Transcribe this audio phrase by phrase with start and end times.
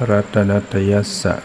[0.00, 1.36] วัตถุรัตนตยัสสะ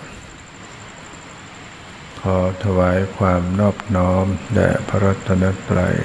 [2.21, 5.95] ขอถวายความนอบน้อมแด่พระรัตนตรัย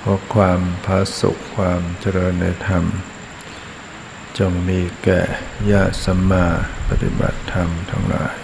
[0.00, 2.84] ขอความพาสุขความเจริญในธรรม
[4.38, 5.20] จงมีแก่
[5.70, 6.46] ญาติสัมมา
[6.88, 8.34] ปฏิบัติธรรมทั้งหลาย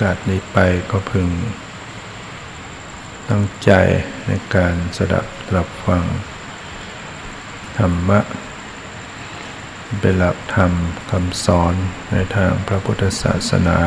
[0.00, 0.58] กาสนี้ไป
[0.90, 1.28] ก็พึง
[3.28, 3.70] ตั้งใจ
[4.26, 6.04] ในการสดับตรับฟัง
[7.78, 8.20] ธรรมะ
[10.00, 10.72] เป็นหลักธรรม
[11.10, 11.74] คำสอน
[12.10, 13.78] ในทางพระพุทธศาสนา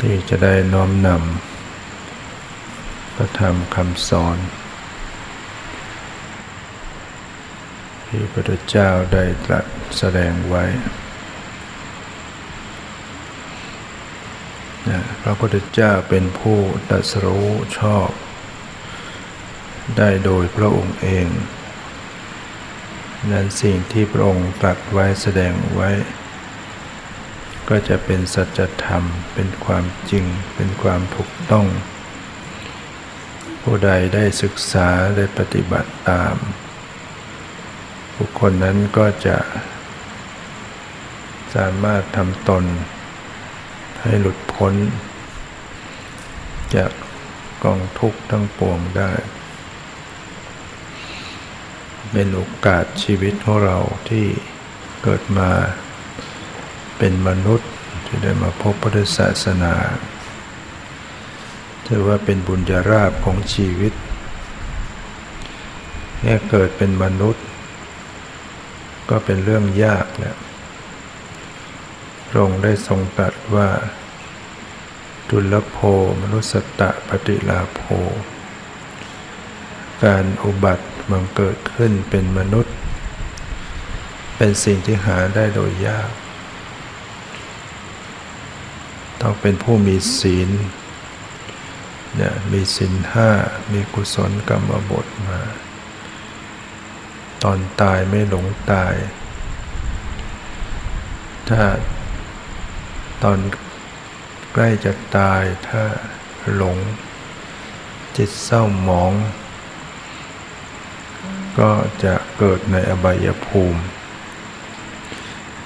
[0.00, 4.36] ที่จะได้น้อมนำพระธรรมคำสอน
[8.06, 9.64] ที่พระพุทธเจ้าได้ตรัส
[9.98, 10.64] แสดงไว้
[15.22, 16.58] พระพุทธเจ้าเป็นผู้
[16.88, 17.48] ตรัสรู้
[17.78, 18.08] ชอบ
[19.98, 21.26] ได้โดยพระองค์เอง
[23.30, 25.90] นั้นสิ่งที่พระองค์ตรัสไว้แสดงไว้
[27.68, 30.24] ก็จะเป็นสัจธรรม เป็นความจริง
[30.54, 31.66] เป็นความถูกต้อง
[33.62, 36.36] ผู้ใดได้ศึกษาได้ปฏิบัติตาม
[38.16, 39.38] บุคคลนั้นก็จะ
[41.54, 42.64] สามารถทำตน
[44.02, 44.74] ให้หลุดพ้น
[46.74, 46.90] จาก
[47.64, 49.12] กองทุกข์ทั้งปวงได้
[52.14, 54.26] เป็นโอกาสชีวิตของเราที่
[55.02, 55.50] เกิดมา
[56.98, 57.70] เป็นมนุษย์
[58.06, 59.74] ที่ได้มาพบพุทธศาสนา
[61.86, 63.92] ถือว่าเป็นบุญญาราบของชีวิต
[66.20, 67.44] แค่เกิดเป็นมนุษย์
[69.10, 70.36] ก็เป็นเรื่องยากแล้ว
[72.34, 73.68] ระองค์ได้ทรงตรัสว่า
[75.30, 75.78] ดุลโภ
[76.22, 77.82] มนุสตะปฏิลาโภ
[80.04, 82.74] การอุบัติ บังเกิดขึ้นเป็นมนุษย์
[84.36, 86.10] เป็นสิ่งที่หาได้โดยยาก
[89.20, 90.50] ต้องเป็นผู้มีศีล
[92.16, 93.30] เนี่ยมีศีลห้า
[93.72, 95.40] มีกุศลกรรมบทมา
[97.42, 98.94] ตอนตายไม่หลงตาย
[101.48, 101.62] ถ้า
[103.22, 103.38] ตอน
[104.52, 105.82] ใกล้จะตายถ้า
[106.54, 106.76] หลง
[108.16, 109.12] จิตเศร้าหมอง
[111.58, 111.70] ก็
[112.04, 113.82] จะเกิดในอบายภูมิ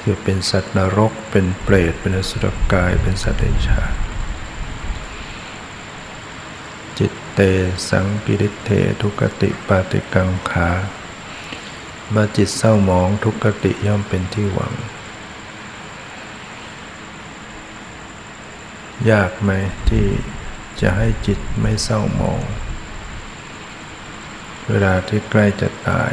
[0.00, 3.80] คือเป็นสัตว์นรก เป็นเปรต เป็นอสุรกาย เป็นสัตว์เดชา
[6.98, 7.40] จิตเต
[7.88, 10.70] สังกิริเททุกติปาติกังขา
[12.10, 14.74] เมื่อจิตเศร้าหมองทุกติย่อมเป็นที่หวัง
[19.10, 19.50] ยากไหม
[19.88, 20.06] ที่
[20.80, 22.42] จะให้จิตไม่เศร้าหมอง
[24.68, 26.12] เวลาที่ใกล้จะตาย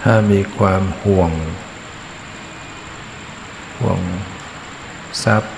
[0.00, 1.30] ถ้ามีความห่วง
[3.78, 4.00] ห่วง
[5.24, 5.54] ทรัพย์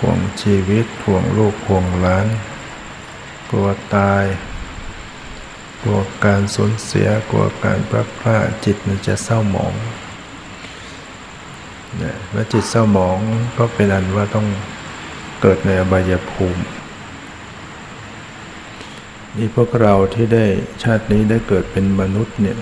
[0.00, 2.26] ห่วงชีวิต ห่วงลูก ห่วงหลาน
[3.50, 4.24] กลัวตาย
[5.82, 9.74] กลัวการสูญเสีย กลัวการพลัดพรากจิตมันจะเศร้าหมอง
[12.30, 13.18] เมื่อจิตเศร้าหมอง
[13.58, 14.46] ก็เป็นอันว่าต้อง
[15.40, 16.62] เกิดในอบายภูมิ
[19.38, 20.46] นี่พวกเราที่ได้
[20.82, 22.58] ชาตินี้ได้เกิดเป็นมนุษย์เนี่ย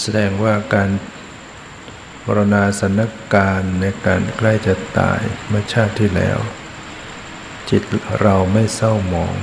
[0.00, 0.90] แสดงว่าการ
[2.26, 3.00] บรณาสน
[3.34, 6.38] การในการใกล้จะตายเมื่อชาติที่แล้ว
[7.70, 7.82] จิต
[8.20, 9.36] เราไม่เศร้าหมอง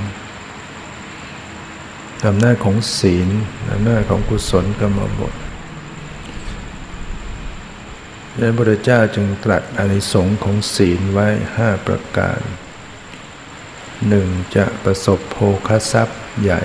[2.26, 3.28] อำนาจของศีล
[3.72, 5.34] อำนาจของกุศลกรรมบท
[8.32, 12.40] ดังนั้นพระเจ้าจึงตรัสอานิสงส์ของศีลไว้ห้าประการ
[14.08, 16.62] หนึ่งจะประสบโภคทรัพย์ใหญ่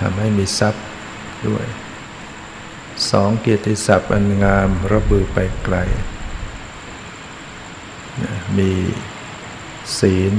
[0.00, 0.84] ทำให้มีทรัพย์
[1.48, 1.66] ด้วย
[3.10, 5.76] สองเกียรติศัพท์อันงามระบือไปไกล
[8.58, 8.72] มี
[9.98, 10.34] ศีล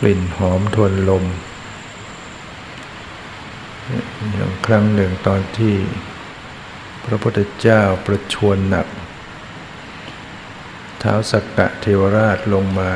[0.00, 1.24] กลิ่นหอมทวนลม
[4.32, 5.76] อย่างครั้งหนึ่งตอนที่
[7.04, 8.86] พระพุทธเจ้าประชวรหนัก
[10.98, 12.90] เท้าสักกะเทวราชลงมา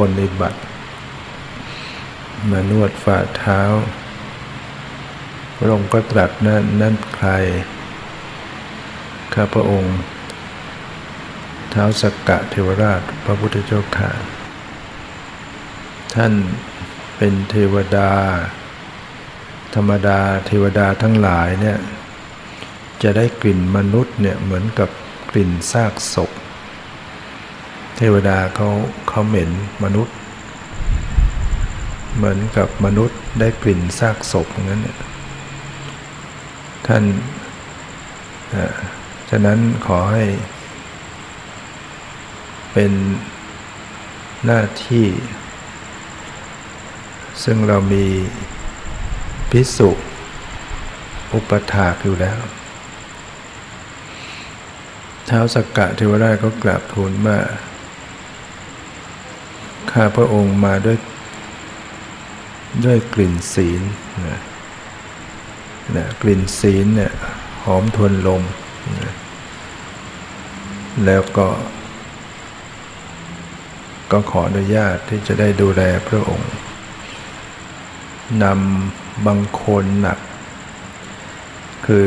[0.00, 0.60] ปนิบัติ
[2.50, 3.60] มานวดฝ่าเท้า
[5.56, 7.28] พระองค์ก็ตรัสนั่นนั่นใคร
[9.34, 9.96] ข้าพระองค์
[11.70, 14.12] เท้าสกกะเทวราชพระพุทธเจ้าข่า
[16.14, 16.32] ท่าน
[17.16, 18.10] เป็นเทวดา
[19.74, 21.78] ธรรมดาเทวดาทั้งหลายเนี่ย
[23.02, 24.88] จะได้กลิ่นมนุษย์เนี่ยเหมือนกับ
[25.30, 26.30] กลิ่นซากศพ
[28.02, 28.68] เทวดาเขา
[29.08, 29.50] เขาเหม็น
[29.84, 30.16] มนุษย์
[32.16, 34.98] เหมือนกับมนุษย์ได้กลิ่นซากศพนั้นเนี่ย
[36.86, 37.04] ท่าน
[39.30, 40.24] ฉะนั้นขอให้
[42.72, 42.92] เป็น
[44.46, 45.06] หน้าที่
[47.44, 48.04] ซึ่งเรามี
[49.50, 49.90] พิสุ
[51.32, 52.38] อุปถากอยู่แล้ว
[55.26, 57.38] เท้าสกกะเทวราชก็กราบทูลว่า
[59.92, 60.98] ข้าพระองค์มาด้วย
[62.84, 63.82] ด้วยกลิ่นศีล
[64.28, 64.40] นะ
[65.96, 67.12] นะกลิ่นศีลเนี่ย
[67.64, 68.42] หอมทวนลม
[69.00, 69.14] นะ
[71.04, 71.48] แล้วก็
[74.12, 76.52] ก็ขออนุญาตที่จะได้ดูแลพระองค์
[78.42, 80.18] นำบังคนหนัก
[81.86, 82.04] คือ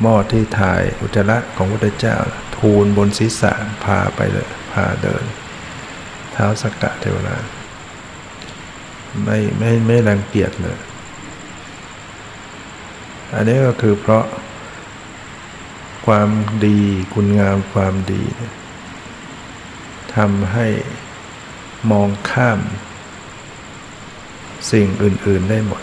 [0.00, 2.16] หม้อที่ถ่ายอุจจาระของพระเจ้า
[2.58, 3.52] ทูลบนศีรษะ
[3.84, 7.44] พาไปเลยพาเดินเท้าสกกะเทวราช
[9.24, 10.78] ไม่ไม่ไม่รังเกียจเลย
[13.34, 14.24] อันนี้ก็คือเพราะ
[16.06, 16.28] ความ
[16.66, 16.80] ดี
[17.14, 18.22] คุณงามความดี
[20.16, 20.66] ทำให้
[21.90, 22.60] มองข้าม
[24.70, 25.82] สิ่งอื่น ๆได้หมด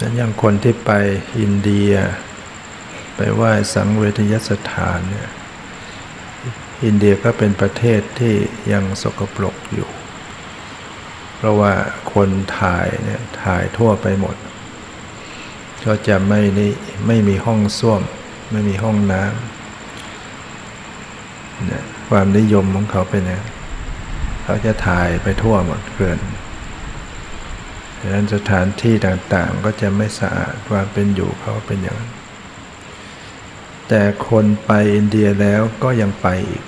[0.00, 0.90] นั้นอย่างคนที่ไป
[1.38, 1.92] อินเดีย
[3.16, 5.30] ไปไหว้สังเวทยสถานเนี่ย
[6.84, 8.34] อินเดียก็เป็นประเทศที่
[8.72, 9.88] ยังสกปรกอยู่
[11.36, 11.72] เพราะว่า
[12.12, 12.28] คน
[12.58, 14.36] ถ่ายเนี่ยถ่ายทั่วไปหมด
[15.86, 16.72] ก็จะไม่นี่
[17.06, 18.02] ไม่มีห้องส้วม
[18.50, 19.34] ไม่มีห้องน้ำ
[21.66, 23.42] เนี่ยความนิยมของเขาเป็นอย่าง
[24.42, 26.18] เขาจะถ่ายไปทั่วหมดเกิน
[27.98, 32.12] ดังนั้นสถานที่ต่างๆก็จะไม่สะอาดความเป็นอยู่เขาเป็นอย่างนั้น
[33.88, 36.62] แต่คนไปอินเดียแล้วก็ยังไปอีก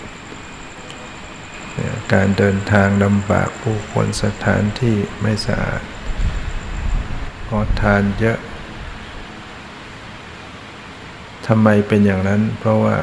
[2.13, 5.83] การเดินทางลำบากผู้คนสถานที่ไม่สะอาด
[7.49, 8.39] ขอทานเยอะ
[11.47, 12.97] ทำไมเป็นอย่างนั้น เพราะว่า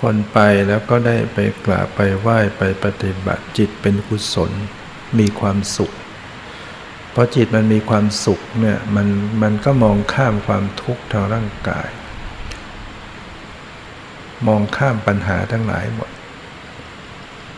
[0.00, 0.38] คนไป
[0.68, 4.50] แล้วก็ได้ไปกราบไปไหว้ไปปฏิบัติจิตเป็นกุศล
[5.18, 5.92] มีความสุข
[7.14, 9.08] พอจิตมันมีความสุขเนี่ยมัน
[9.42, 11.88] มันก็มองข้ามความทุกข์ทางร่างกาย
[14.46, 16.10] มองข้ามปัญหาทั้งหลายหมด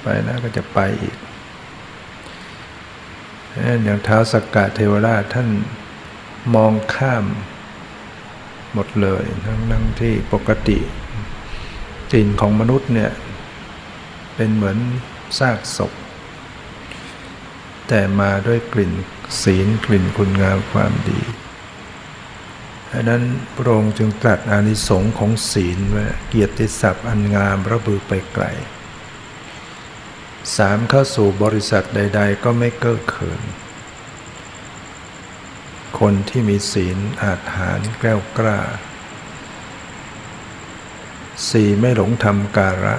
[0.05, 1.17] ไปแล้วก็จะไปอีก
[3.85, 5.49] อย่างเท้าสกกะเทวราชท่าน
[6.55, 7.25] มองข้าม
[8.73, 10.79] หมดเลย ทั้งทั้งที่ปกติ
[12.11, 13.13] กลิ่นของมนุษย์เนี่ย
[14.35, 14.79] เป็นเหมือน
[15.39, 15.93] ซากศพ
[17.89, 18.93] แต่มาด้วยกลิ่น
[19.43, 21.21] ศีลกลิ่นคุณงามความดี
[22.91, 23.23] ดังนั้น
[23.57, 28.45] พระองค์จึงตรัสอานิสงส์ของศีลว่าเกียรติศัพท์อันงามระบือไปไกล
[30.57, 33.43] สามเข้าสู่บริษัทใด ๆ ก็ไม่เก้อเขิน
[35.99, 38.61] คนที่มีศีลอาถรรแกล้วกล้า
[41.51, 42.97] สี่ไม่หลงทำการะ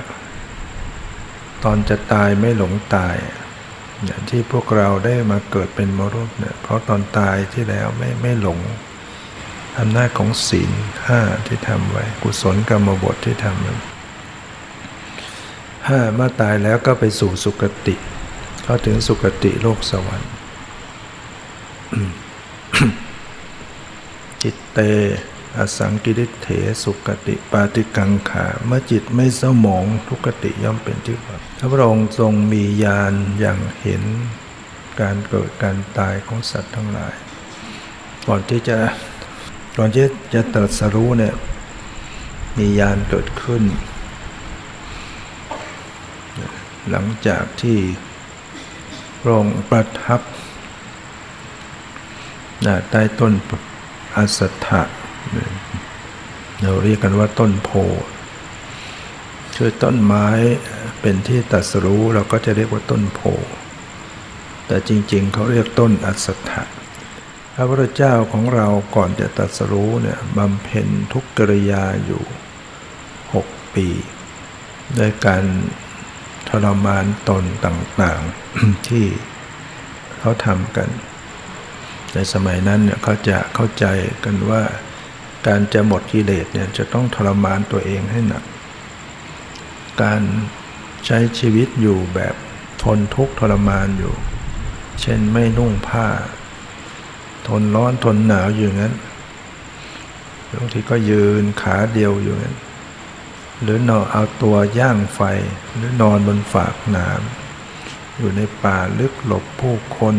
[1.64, 3.18] ตอนจะตายไม่หลงตาย
[4.06, 8.60] อย่างที่พวกเราได้มาเกิดเป็นมรุษเนี่ยเพราะตอนตายที่แล้วไม่ไม่หลง
[9.80, 10.72] อำนาจของศีล
[11.08, 13.76] ห้าที่ทำไว้ กุศลกรรมบทที่ทำนั้
[15.90, 17.96] ห้าเมื่อตายแล้วก็ไปสู่สุคติ
[18.64, 20.32] เข้าถึงสุคติโลกสวรรค์
[24.42, 24.80] จิตเต
[25.58, 26.48] อสังกิริเถ
[26.84, 34.04] สุกติปาติกังขา เมื่อจิตไม่เศร้าหมองทุกติย่อมเป็นที่พระพระองค์ทรงมีญาณอย่างเห็น
[35.02, 37.16] การเกิดการตายของสัตว์ทั้งหลาย
[38.28, 38.78] ก่อนที่จะ
[39.78, 41.34] ก่อนที่จะตรัสรู้เนี่ย
[42.58, 43.64] มีญาณเกิดขึ้น
[46.90, 47.80] หลังจากที่
[49.20, 50.22] พระองค์ประทับ
[52.90, 53.34] ใต้ต้น
[54.16, 54.82] อสัตถะ
[56.62, 57.72] เราเรียกกันว่าต้นโพ
[59.56, 60.28] คือต้นไม้
[61.02, 63.22] เป็นที่ตัดสรู้เราก็จะเรียกว่าต้นโพ
[64.68, 66.64] แต่จริงๆ เขาเรียกต้นอัศถะ
[67.54, 72.24] พระพุทธเจ้าของเราก่อนจะตัดสรู้เนี่ยบำเพ็ญทุกกริยาอยู่
[73.34, 73.88] หกปี
[74.98, 75.44] ด้วยการ
[76.66, 79.06] รมานตนต่างๆ ที่
[80.20, 80.90] เขาทำกัน
[82.14, 83.86] ในสมัยนั้นเนี่ยเขาจะเข้าใจ
[84.24, 84.62] กันว่า
[85.48, 88.44] การจะหมดกิเลสเนี่ยจะต้องทรมานตัวเองให้หนัก
[90.02, 90.22] การ
[91.06, 92.36] ใช้ชีวิตอยู่แบบ
[92.84, 94.14] ทนทุกข์ทรมานอยู่
[95.02, 96.08] เช่นไม่นุ่งผ้า
[97.48, 98.94] ทนร้อนทนหนาวอยู่งั้น
[100.60, 102.56] บางทีก็ยืนขาเดียวอยู่งั้น
[103.62, 105.22] หรือนอนเอาตัวย่างไฟ
[105.76, 110.16] หรือนอนบนฝากน้ำอยู่ในป่าลึกหลบผู้คน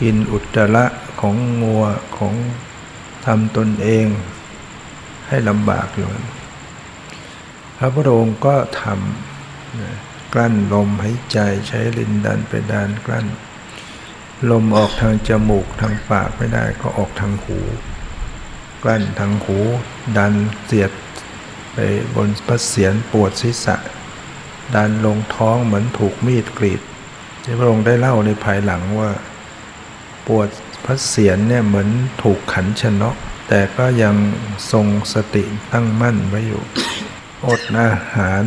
[0.00, 0.84] กินอุจจาระ
[1.20, 1.84] ของงัว
[2.18, 2.34] ของ
[3.24, 4.06] ทำตนเอง
[5.28, 6.10] ให้ลำบากอยู่
[7.78, 13.26] พระพุทธองค์ก็ทำกลั้นลมหายใจใช้ลินดันไปดานกลั้น
[14.50, 17.58] ลมออกทางจมูกทางปากไม่ได้ก็ออกทางหู
[18.82, 19.58] กลั้นทางหู
[20.16, 20.32] ดัน
[20.66, 20.90] เสียด
[21.72, 21.78] ไป
[22.14, 23.76] บนพระเศียรปวดศีรษะ
[24.74, 26.80] ดันลงท้องเหมือนถูกมีดกรีด
[27.42, 29.10] ที่พระองค์ได้เล่าในภายหลังว่า
[30.26, 30.48] ปวด
[30.84, 31.88] พระเศียรเนี่ยเหมือน
[32.22, 33.16] ถูกขันชนก
[33.48, 34.14] แต่ก็ยัง
[34.72, 36.62] ทรงสติตั้งมั่นไว้อยู่
[37.46, 38.44] อดอาหาร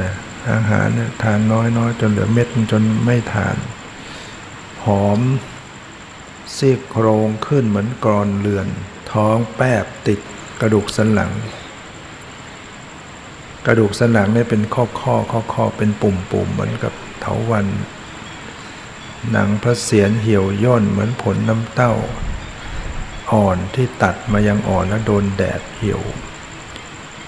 [0.00, 0.12] นะ
[0.52, 3.56] อาหารเนี่ยทานน้อยน้อยจนเหลือเม็ดจนไม่ทาน
[4.84, 5.20] หอม
[6.56, 8.68] ซีกโครงขึ้นเหมือนกรอนเรือน
[9.14, 10.20] ท้องแปบติด
[10.60, 11.32] กระดูกสันหลัง
[13.66, 17.66] กระดูกสันหลังเนี่ยเป็นข้อข้อข้อข้อเป็นปุ่มปุ่มเหมือนกับเถาวัน
[19.30, 21.92] หนังพระเศียรเหี่ยวย่นเหมือนผลน้ำเต้า
[23.32, 26.02] อ่อนที่ตัดมายังอ่อนแล้วโดนแดดเหี่ยว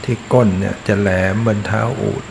[0.05, 2.25] ที่ก้นเนี่ยจะแหลมบนเท้าอูด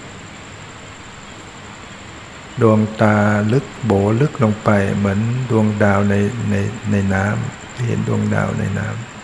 [2.62, 3.18] ดวงตา
[3.52, 5.20] ลึกโบลึกลงไปเหมือน
[5.50, 6.16] ดวงดาวใน
[6.50, 6.56] ใน
[6.92, 9.15] ในน้ำเห็นดวงดาวในน้ำ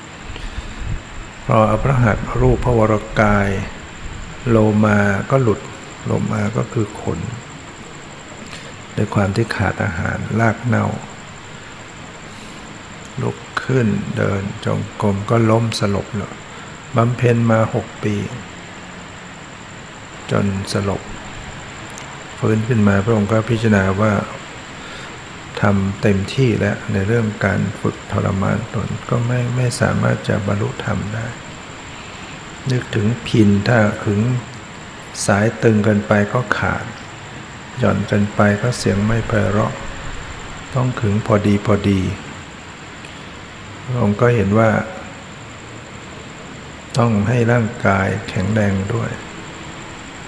[1.52, 3.50] ออภระหัตรูปพระวรกาย
[4.50, 5.00] โลมา
[5.32, 5.60] ก็หลุด
[6.06, 7.20] โลมาก็คือขน
[8.96, 10.86] ด้วยความที่ขาดอาหารลากเน่า
[13.22, 16.34] ลุกขึ้นเดินจงกรมก็ล้มสลบเลย
[16.96, 18.16] บำเพ็ญมาหกปี
[20.32, 21.02] จนสลบ
[22.40, 24.12] ฟื้นขึ้นมาพระองค์ก็พิจารณาว่า
[25.62, 31.28] ทำเต็มที่แล้วในเรื่องการฝึกทรมานตนก็ไม่ไม่สามารถจะบรรลุธรรมได้
[32.72, 34.22] นึกถึงพินถ้าขึง
[35.26, 36.86] สายตึงกินไปก็ขาด
[37.80, 39.74] หย่อนกินไปก็เสียงไม่ไพเราะ
[40.76, 42.02] ต้องขึงพอดีพอดี
[44.02, 44.70] องค์ก็เห็นว่า
[46.98, 49.12] ต้องให้ร่างกายแข็งแรงด้วย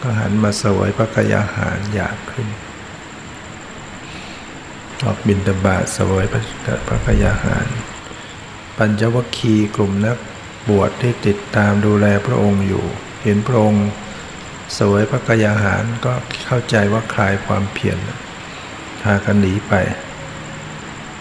[0.02, 2.48] ก็หันมาสวยพระกยาหารอยากขึ้น
[5.04, 6.42] ออกบินตบาทสวยพระ
[6.88, 7.68] พระกยาหาร
[8.78, 10.18] ปัญจวัคคีย์กลุ่มนัก
[10.70, 12.86] บวชที่ติดตามดูแลพระองค์อยู่
[13.24, 13.88] เห็นพระองค์
[14.78, 16.14] สวยพระกยาหารก็
[16.46, 17.98] เข้าใจว่าคลายความเพียร
[19.02, 19.74] พากันหนีไป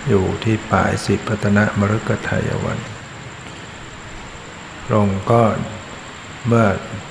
[0.09, 2.79] อยู่ที่ป่ายสิพัตนะมรุกทายวัน
[4.85, 5.43] พระองค์ก็
[6.47, 6.67] เมื่อ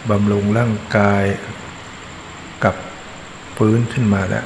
[0.09, 1.23] บำรุงร่างกาย
[2.63, 2.75] กับ
[3.57, 4.45] ฟื้นขึ้นมาแล้ว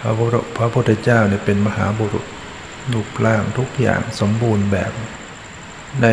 [0.00, 0.12] พระ
[0.56, 2.26] พระพุทธเจ้าเนี่ยเป็นมหาบุรุษ
[2.92, 4.92] รูปร่างทุกอย่างสมบูรณ์แบบ
[6.02, 6.06] ใน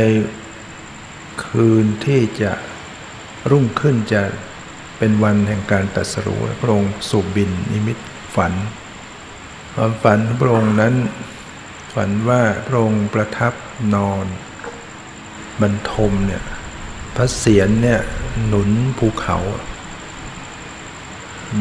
[1.46, 2.52] คืนที่จะ
[3.52, 4.22] รุ่งขึ้นจะ
[4.98, 7.98] เป็นวันแห่งการตัดสรู้พระองค์สูบบินนิมิต
[8.36, 8.54] ฝัน
[9.75, 10.96] ความฝันพระองค์นั้น
[11.94, 13.54] ฝันว่าพระองค์ประทับ
[13.96, 14.25] นอน
[15.62, 16.44] บรรทมเนี่ย
[17.16, 18.00] พระเศียรเนี่ย
[18.48, 19.38] หนุนภูเขา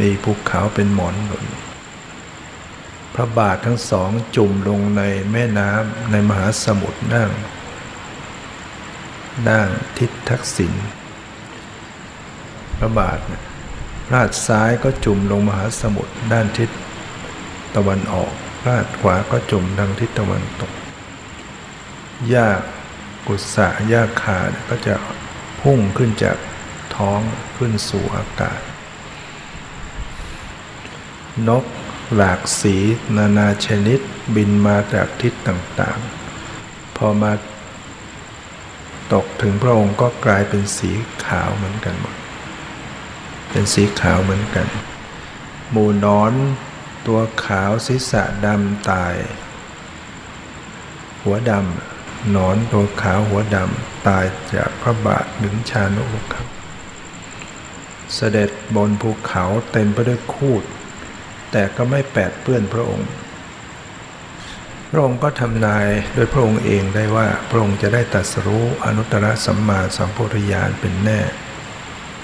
[0.00, 1.44] มีภูเขาเป็นหมอนหนุน
[3.14, 5.02] พระบาททั้งสองจุ่มลงใน
[5.32, 7.30] แม่น้ำในมหาสมุทรนั่ง
[9.48, 10.72] นั่งทิศทักษิณ
[12.78, 13.42] พระบาทเนี่ย
[14.08, 16.70] พาดซ้ายก็จุ่มลงมหาสมุทรด้านทิศ
[17.76, 20.72] ตะวันออกพาดขวาก็จุ่มทางทิศตะวันตก
[22.28, 22.48] หญ้า
[23.26, 24.38] กุศะหญ้าคา
[24.68, 24.94] ก็จะ
[25.60, 26.38] พุ่งขึ้นจาก
[26.96, 27.20] ท้อง
[27.56, 28.60] ขึ้นสู่อากาศ
[31.48, 31.64] นก
[32.16, 32.76] หลากสี
[33.16, 34.00] นานาชนิด
[34.34, 37.32] บินมาจากทิศต่างๆ พอมา
[39.12, 40.90] ตกถึงพระองค์ก็กลายเป็นสี
[41.26, 42.14] ขาวเหมือนกันหมด
[43.50, 44.66] เป็นสีขาวเหมือนกัน
[45.70, 46.32] หมูนอน
[47.06, 49.14] ตัวขาวศีรษะดำตาย
[51.22, 56.46] หัวดำนอนตัวขาวหัวดำตายจากพระบาทหนึ่งชานุครับ
[58.14, 60.64] เสด็จบนภูเขาเต็มไปด้วยคูด
[61.52, 63.08] แต่ก็ไม่แปดเปื้อนพระองค์
[64.90, 71.20] พระองค์ก็ทำนายโดยพระองค์เองได้ว่าพระองค์จะได้ตรัสรู้อนุตตรสัมมาสัมโพธิญาณเป็นแน่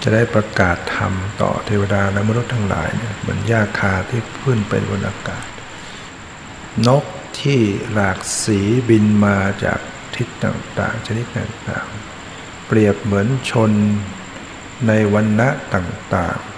[0.02, 5.46] จะได้ประกาศธรรมต่อเทวดาและมนุษย์ทั้งหลายเนี่ยเหมือนหญ้าคาที่ขึ้นไปบนอากาศ
[6.88, 7.04] นก
[7.40, 7.60] ที่
[7.92, 9.80] หลากสีบินมาจาก
[10.14, 13.72] ทิศต่างๆ ชนิดต่างๆ เปรียบเหมือนชน
[14.88, 16.57] ในวันณะต่างๆ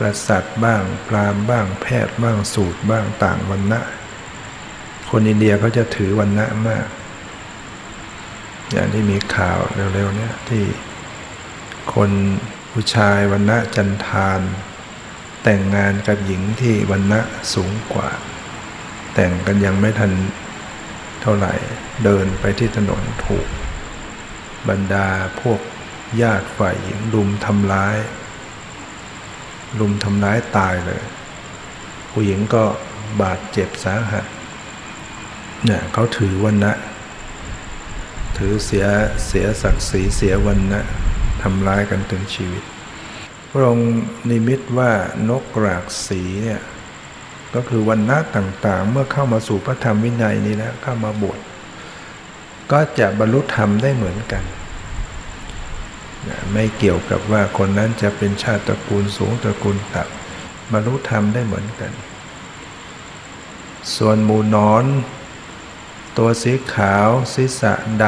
[0.00, 3.80] กษัตริย์บ้างพราหมณ์บ้าง แพทย์บ้างสูตรบ้างต่างวันณะ
[5.10, 6.86] คนอินเดียเขาจะถือวันณะมาก
[8.72, 9.58] อย่างที่มีข่าว
[9.94, 10.64] เร็วๆเนี่ยที่
[11.94, 12.10] คน
[12.72, 14.40] ผู้ชายวันณะจันทาน
[15.42, 17.20] แต่งงานกับหญิงที่วันณะ
[17.54, 18.10] สูงกว่า
[19.14, 20.12] แต่งกันยังไม่ทัน
[21.22, 21.54] เท่าไหร่
[22.04, 23.48] เดินไปที่ถนนถูก
[24.68, 25.08] บรรดา
[25.40, 25.60] พวก
[26.22, 27.96] ญาติฝ่ายหญิงลุมทำร้าย
[29.78, 31.02] ลุมทำร้ายตายเลย
[32.10, 32.64] ผู้หญิงก็
[33.22, 34.24] บาดเจ็บสาหัส
[35.64, 36.72] เนี่ยเขาถือวันนะ
[38.38, 38.86] ถือเสีย
[39.26, 40.82] เสียศักดิ์ศรีเสียวันนะ
[41.42, 42.64] ทำร้ายกันถึงชีวิต
[43.50, 43.92] พระองค์
[44.30, 44.90] นิมิตว่า
[45.28, 46.60] นกกรากสีเนี่ย
[47.54, 51.38] ก็คือวันนะต่างๆ เมื่อเข้ามาสู่พระธรรมวินัยนี้แล้วเข้ามาบวช
[52.72, 54.42] ก็จะบรรลุธรรมได้เหมือนกัน
[56.52, 61.92] ไม่เกี่ยวกับว่าคนนั้นจะเป็นชาติตระกูลสูงตระกูลต่ำบรรลุธรรมได้เหมือนกัน
[63.96, 64.84] ส่วนหมูนอน
[66.18, 68.04] ตัวสีขาวศีรษะด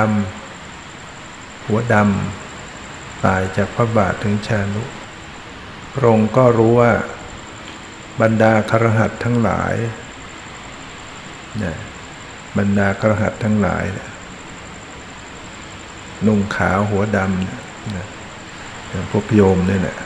[0.82, 4.82] ำหัวดำตายจากพระบาทถึงชานุ
[5.92, 6.92] พระองค์ก็รู้ว่า
[8.20, 9.74] บรรดาครหัสทั้งหลาย
[11.62, 11.76] นี่ย
[12.58, 13.84] บรรดาครหัสทั้งหลาย
[16.26, 18.06] นุ่งขาวหัวดำเนี่ย
[19.10, 19.96] พวกโยมเนี่ยแหละ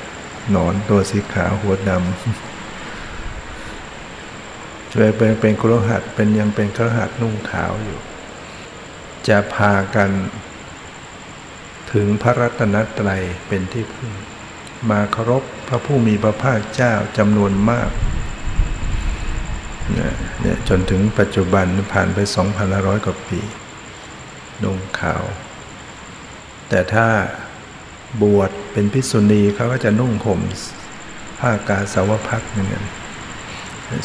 [0.51, 2.03] หนอนตัวสีขาวหัวดำ
[4.93, 7.99] ช่วยเป็นเป็นครหัสเป็นยังเป็นครหัสนุ่งขาวอยู่
[9.29, 10.11] จะพากัน
[11.93, 14.13] ถึงพระรัตนตรัยเป็นที่พึ่ง
[14.91, 17.91] มาเคารพพระผู้มีพระภาคเจ้าจำนวนมาก
[19.93, 22.19] เนี่ยจนถึงปัจจุบันผ่านไป
[22.63, 23.41] 2,500 กว่าปี
[24.63, 25.25] นุ่งขาว
[26.69, 27.07] แต่ถ้า
[28.23, 30.41] บวชเป็นพิษุณีเขาก็จะนุ่งห่ม
[31.41, 32.85] ผ้ากาสาวพัดเหมือนกัน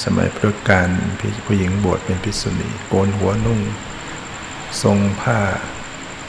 [0.05, 0.89] สมัยพุทธกาล
[1.45, 3.59] ผู้หญิงบวชเป็นพิษุณีโกนหัวนุ่ง
[4.83, 5.39] ทรงผ้า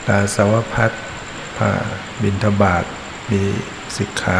[0.07, 0.91] กาสาวพัด
[1.57, 1.71] ผ้า
[2.21, 2.85] บินทบาท
[3.31, 3.41] มี
[3.97, 4.39] สิกขา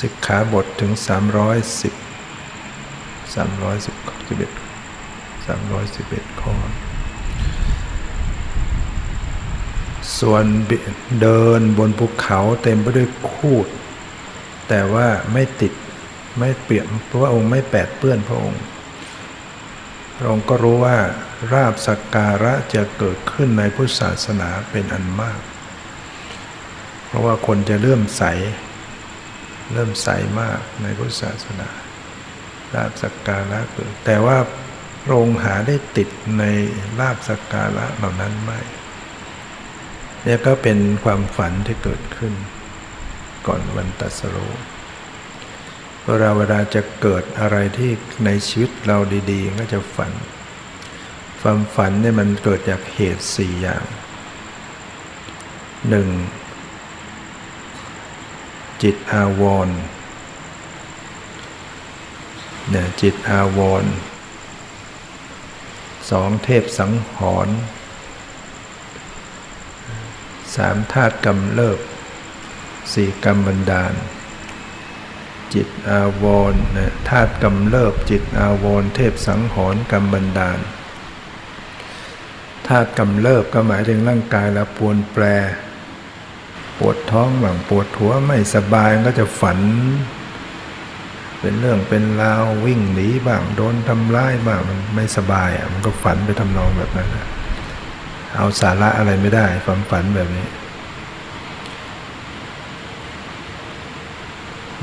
[0.00, 1.02] สิกขาบทถึง 310
[3.34, 4.48] 311
[5.46, 6.54] 311 ข้อ
[10.20, 10.44] ส่วน
[11.22, 13.66] เดินบนภูเขาเต็มไปด้วยคูด
[14.68, 15.72] แต่ว่าไม่ติด
[16.38, 18.62] ไม่เปี่ยมเพราะว่าองค์ไม่แปดเปื้อนพระองค์
[20.16, 20.96] พระองค์ก็รู้ว่า
[21.52, 25.40] ราบสักการะจะเกิดขึ้นในพุทธศาสนาเป็นอันมาก
[27.06, 28.22] เพราะว่าคนจะเริ่มใส
[29.72, 30.08] เริ่มใส
[30.40, 31.68] มากในพุทธศาสนา
[32.74, 34.38] ลาบสักการะเกิดแต่ว่า
[35.06, 36.44] โรงหาได้ติดใน
[37.00, 38.60] ลาบสักการะเหล่านั้นไม่
[40.24, 42.34] เนี่ยก็เป็นความฝันที่เกิดขึ้น
[43.46, 44.54] ก่อนวันตัสรู้
[46.04, 47.90] เวลาเวลาจะเกิดอะไรที่
[48.24, 48.98] ในชีวิตเรา
[49.30, 50.12] ดีๆ ก็จะฝัน
[51.40, 53.84] ความฝันเนี่ยมันเกิดจากเหตุสี่อย่าง
[55.88, 56.08] หนึ่ง
[58.82, 59.68] จิตอาวร
[62.70, 63.84] เนี่ยจิตอาวร
[66.10, 67.56] สองเทพสังหรณ์
[70.56, 71.78] สามธาตุกำเริบ
[72.92, 73.94] สี่กรรมบันดาล
[75.54, 80.58] จิตอาวรนะธาตุกำเริบจิตอาวรเทพสังหรกรรมบันดาล
[82.68, 85.24] ธาตุกำเริบก็หมายถึงร่างกายละปวนแปร
[86.78, 89.60] ปวดท้องบ้างปวดหัวไม่สบายก็จะฝัน
[91.40, 97.08] เป็นเรื่องเป็นราววิ่งหนีบ้างโดนทำร้ายบ้างมันไม่สบายอะมันก็ฝันไปทำนองแบบนั้น
[98.36, 100.46] เอาสาระอะไรไม่ได้ ความฝันแบบนี้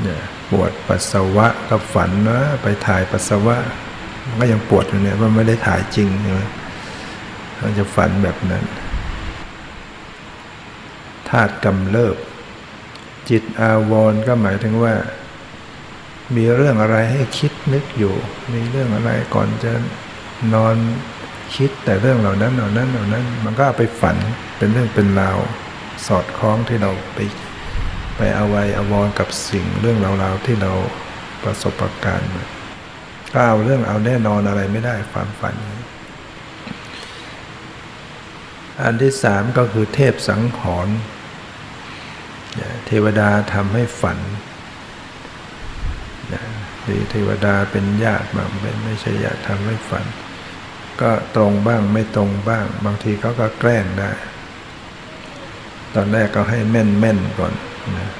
[0.02, 3.56] เนี่ยปวดปัสสาวะก็ฝันนะไปถ่ายปัสสาวะ
[4.26, 6.42] มันก็ยังปวดอยู่เนี่ยว่าไม่ได้ถ่ายจริงใช่ไหม
[7.60, 8.64] มันจะฝันแบบนั้น
[11.28, 12.16] ธาตุกำเริบ
[13.30, 14.94] จิตอาวรก็หมายถึงว่า
[16.36, 18.14] มีเรื่องอะไรให้คิดนึกอยู่
[18.54, 19.72] มีเรื่องอะไรก่อนจะ
[20.54, 20.76] นอน
[21.56, 24.16] คิดแต่เรื่องเหล่านั้นเหล่านั้นเหล่านั้น มันก็ไปฝัน
[24.58, 25.38] เป็นเรื่องเป็นราว
[26.06, 27.18] สอดคล้องที่เราไป
[28.16, 30.72] ไปเอาไว้อาวรกับสิ่งเรื่องราวๆที่เรา
[31.42, 32.44] ประสบประการมา
[33.32, 35.54] ก็เอาเรื่องเอาแน่นอนอะไรไม่ได้ความฝัน
[38.82, 40.96] อันที่สามก็คือเทพสังหรณ์
[42.86, 44.18] เทวดาทำให้ฝัน
[46.84, 50.04] หรือเทวดาเป็นญาติบางเป็นไม่ใช่ญาติทำให้ฝัน
[51.02, 54.10] ก็ตรงบ้างไม่ตรงบ้าง บางทีเขาก็แกล้งได้
[55.94, 57.54] ตอนแรกก็ให้แม่นแม่นก่อน
[57.98, 58.10] นะ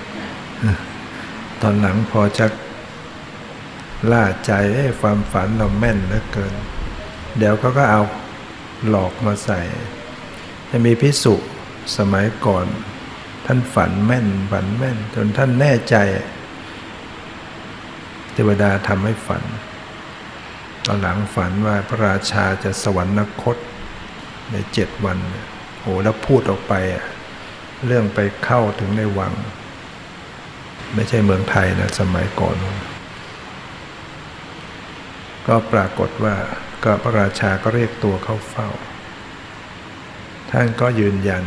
[1.62, 2.46] ตอนหลังพอจะ
[4.12, 6.54] ล่าใจให้ความฝันเราแม่นเหลือเกิน
[7.38, 8.02] เดี๋ยวเขาก็เอา
[8.88, 9.60] หลอกมาใส่
[10.70, 11.34] จะมีพิสุ
[11.96, 12.66] สมัยก่อน
[13.46, 15.96] ท่านฝันแม่นฝันแม่น จนท่านแน่ใจ
[18.32, 19.42] เทวดาทำให้ฝัน
[20.86, 23.56] ตอนหลังฝันว่าพระราชาจะสวรรคต
[24.52, 25.18] ในเจ็ดวัน
[25.80, 26.74] โอ้แล้วพูดออกไป
[27.86, 29.32] เรื่องไปเข้าถึงในวัง
[30.94, 32.56] ไม่ใช่เมืองไทยนะสมัยก่อน
[35.46, 36.36] ก็ปรากฏว่า
[36.84, 38.68] ก็พระราชาก็เรียกตัวเข้าเฝ้า
[40.50, 41.44] ท่านก็ยืนยัน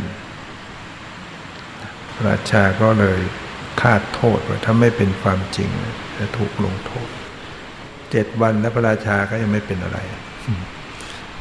[2.26, 3.20] ราชาก็เลย
[3.82, 5.70] คาดโทษว่าถ้าไม่เป็นความจริง
[6.18, 7.08] จะถูกลงโทษ
[8.10, 9.98] เจ็ดวันแล้วพระราชาก็ยังไม่เป็นอะไร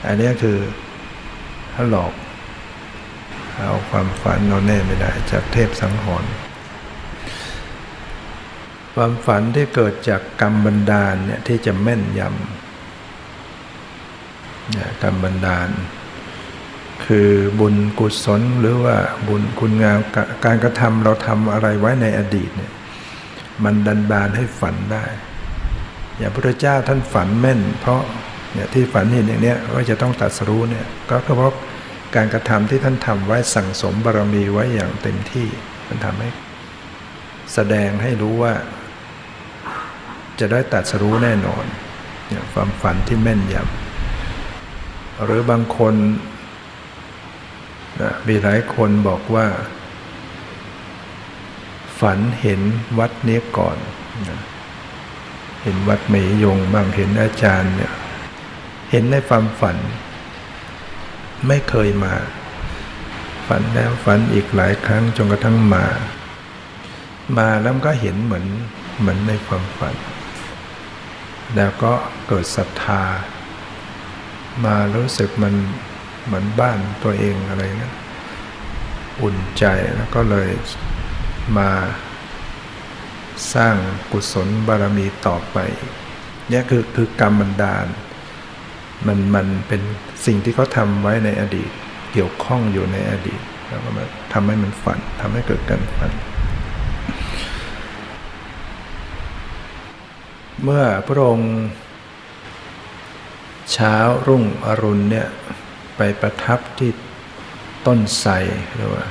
[0.07, 0.57] อันนี้คือ
[1.73, 2.13] ถ้าหลอก
[3.57, 6.31] เอาความฝันเราแน่ไม่ได้จากเทพสังหรณ์
[8.95, 15.69] ความฝันที่เกิดจากกรรมบันดาลเนี่ยที่จะแม่นยำเนี่ยกรรมบันดาล
[17.05, 18.95] คือบุญกุศลหรือว่า
[19.27, 19.99] บุญคุณงาม
[20.45, 22.71] การกระทำเราทำอะไรไว้ในอดีตเนี่ย
[23.63, 25.05] มันดันบานให้ฝันได้
[26.17, 28.01] อย่างพระเจ้าท่านฝันแม่น เพราะ
[28.53, 31.53] เนี่ยที่ฝันเห็นอย่างเนี้ยว่าจะต้องตัดสรู้เนี่ยก็เพราะ
[32.15, 35.47] การกระทำที่ท่านทำไว้สั่งสมบารมีไว้อย่างเต็มที่
[35.87, 36.29] มันทำให้
[37.53, 38.53] แสดงให้รู้ว่า
[40.39, 41.65] จะได้ตัดสรู้แน่นอน
[42.27, 45.95] เนี่ยความฝันที่แม่นยำหรือบางคน
[48.01, 49.45] นะมีหลายคนบอกว่า
[51.99, 52.61] ฝันเห็น
[52.99, 53.77] วัดนี้ก่อน
[54.29, 54.39] นะ
[55.67, 57.93] เห็นวัดเมยยงบ้างเห็นอาจารย์เนี่ย
[58.91, 59.77] เห็นในความฝัน
[61.47, 62.13] ไม่เคยมา
[63.47, 65.85] ฝันแล้วฝันอีกหลายครั้งจนกระทั่งมา
[67.37, 68.45] มาแล้วก็เห็นเหมือน
[68.99, 69.95] เหมือนในความฝัน
[71.55, 71.93] แล้วก็
[72.27, 73.03] เกิดศรัทธา
[74.65, 75.53] มารู้สึกมัน
[76.25, 77.93] เหมือนบ้านตัวเองอะไรนะ
[79.21, 80.49] อุ่นใจแล้วก็เลย
[81.57, 81.69] มา
[83.53, 83.75] สร้าง
[84.11, 85.57] กุศลบารมีต่อไป
[86.49, 87.85] เนี่ยคือคือกรรมบันดาล
[89.07, 89.81] มันมันเป็น
[90.25, 91.69] สิ่งที่เขาทำไว้ในอดีต
[92.11, 96.11] เกี่ยวข้องอยู่ในอดีต แล้วก็มาทำให้มันฝันทำให้เกิดการฝัน
[100.63, 101.53] เมื่อพระองค์
[103.73, 103.95] เช้า
[104.27, 105.27] รุ่งอรุณเนี่ย
[105.97, 106.91] ไปประทับที่
[107.87, 108.33] ต้นไทร
[108.75, 109.05] หรือว่า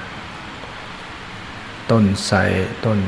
[1.91, 2.39] ต้นไทร
[2.85, 2.99] ต้น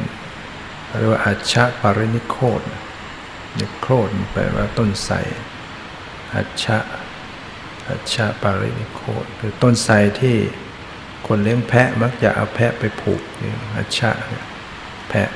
[0.99, 2.63] เรียกว่าอัชชะปารินิโคต
[3.59, 5.17] นิโคตแปลว่าต้นไทร
[6.35, 6.79] อัชชะ
[7.89, 10.37] อัชชะปารินิโคตคือต้นไทรที่
[11.27, 13.23] คนเลี้ยงแพะมักจะเอาแพะไปผูก
[13.77, 14.11] อัชชะ
[15.09, 15.29] แพะ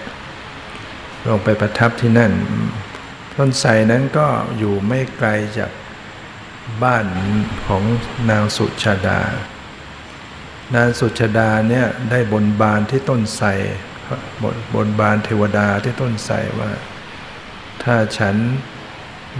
[1.28, 2.32] ลงไปประทับที่นั่น
[3.36, 4.26] ต้นไทรนั้นก็
[4.58, 5.72] อยู่ไม่ไกลจาก
[6.82, 7.06] บ้าน
[7.66, 7.82] ของ
[8.30, 9.20] นางสุชาดา
[10.74, 13.48] นางสุชาดาเนี่ยได้บนบานที่ต้นไทร
[14.42, 16.70] บนบนบานเทวดาที่ต้นไทรว่า
[17.82, 18.36] ถ้าฉัน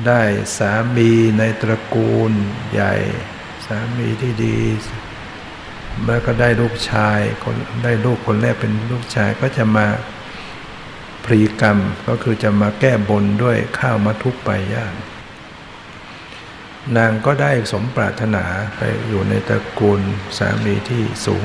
[0.06, 0.22] ได้
[0.58, 2.32] สามีในตระกูล
[2.72, 2.94] ใหญ่
[3.66, 4.58] สามีที่ดี
[6.06, 9.86] แล้วก็ได้ลูกชายคนได้ลูกคนแรกเป็นลูกชายก็จะมา
[11.24, 11.78] พรีกรรม
[12.08, 14.94] ก็คือจะมาแก้บนด้วยข้าวมาทุกไปย่าง
[16.96, 18.44] นางก็ได้สมปรารถนา
[18.76, 20.00] ไปอยู่ในตระกูล
[20.38, 21.44] สามีที่สูง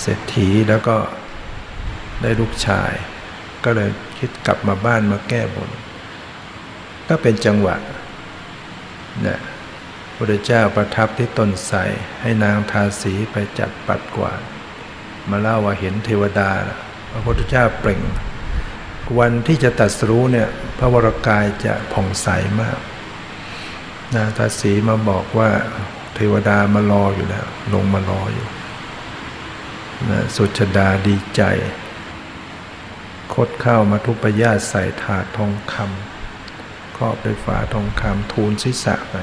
[0.00, 0.96] เศรษฐีแล้วก็
[2.22, 2.92] ได้ลูกชาย
[3.64, 5.70] ก็เลยคิดกลับมาบ้านมาแก้บน
[7.08, 7.76] ก็เป็นจังหวะ
[9.26, 9.40] นะ
[10.16, 11.78] พระเจ้าประทับที่ต้นไทร
[12.22, 14.40] ให้นางทาสีไปจัดปัดกวาด
[15.30, 16.50] มาเล่าว่าเห็นเทวดา
[17.10, 18.00] พระพุทธเจ้าเปล่ง
[19.18, 22.28] วันที่จะตัดสู้เนี่ยพระวรกายจะผ่องใส
[22.60, 22.78] มาก
[24.14, 25.50] นางทาสีมาบอกว่า
[26.14, 28.46] เทวดามารออยู่แล้ว ลงมารออยู่
[30.10, 31.42] นะสุชดาดีใจ
[33.34, 39.16] คดข้าวมาทุปยาใส่ถาดทองคำครอบด้วยฝาทองคำทูลศีรษะไป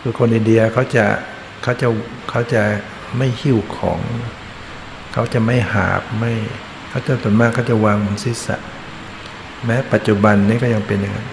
[0.00, 1.04] คือคนอินเดียเขาจะ
[1.62, 1.88] เขาจะ
[2.30, 2.62] เขาจะ
[3.16, 4.00] ไม่หิ้วของ
[5.12, 6.32] เขาจะไม่หาบไม่
[6.90, 8.56] เขาจะส่วนมากเขาจะวางบนศีรษะ
[9.64, 11.28] แม้ปัจจุบันนี้ก็ยังเป็นอย่างนั้น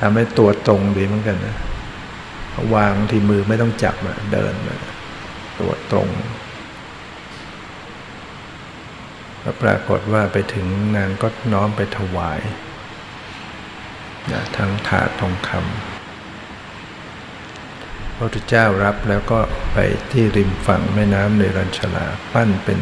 [0.00, 1.56] ทำให้ตัวตรงดีเหมือนกันนะ
[2.74, 3.94] วางที่มือไม่ต้องจับ
[4.32, 4.52] เดิน
[5.60, 6.08] ตัวตรง
[9.42, 12.40] ก็ปรากฏว่าไปถึงนางก็น้อมไปถวาย
[14.32, 15.62] นะทั้งถาดทองคำ
[18.16, 19.40] พระพุทธเจ้ารับแล้วก็
[19.72, 19.78] ไป
[20.12, 22.80] ที่ริมฝั่งแม่น้ำในรัญชลาปั้นเป็น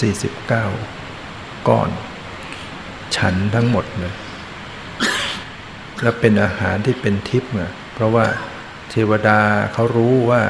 [0.00, 1.90] 49 ก้อน
[3.16, 4.14] ฉันทั้งหมดเลย
[6.02, 7.62] แล้วเป็นอาหารที่เป็นทิพย์ไง
[7.94, 8.26] เพราะว่า
[8.90, 9.40] เทวดา
[9.72, 10.42] เขารู้ว่า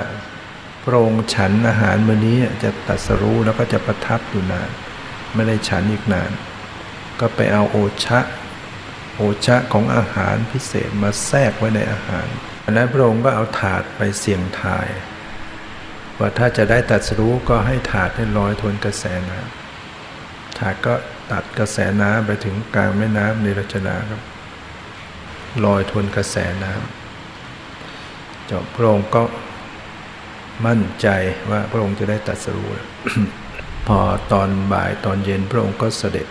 [0.86, 4.70] พระองค์ฉันอาหารมื้อนี้จะตัดสรู้แล้วก็จะประทับอยู่นาน
[5.34, 6.30] ไม่ได้ฉันอีกนาน
[7.20, 8.20] ก็ไปเอาโอชะ
[9.16, 12.26] โอชะของอาหารพิเศษมาแทรกไว้ในอาหาร
[12.64, 14.86] อันนั้นพระองค์ก็เอาถาดไปเสี่ยงทาย
[16.18, 20.94] ว่าถ้าจะได้ตัดสรู้ก็ให้ถาดให้ลอยทวนกระแสน้ำถาดก็
[21.32, 24.22] ตัดกระแสน้ำไปถึงกลางแม่น้ำในรัชนาครับ
[25.64, 29.22] ลอยทวนกระแสน้ำจบพระองค์ก็
[30.66, 31.08] มั่นใจ
[31.50, 32.68] ว่าพระองค์จะได้ตัดสรู้
[33.86, 33.98] พอ
[34.32, 36.26] ตอนบ่ายตอนเย็นพระองค์ก็เสด็จ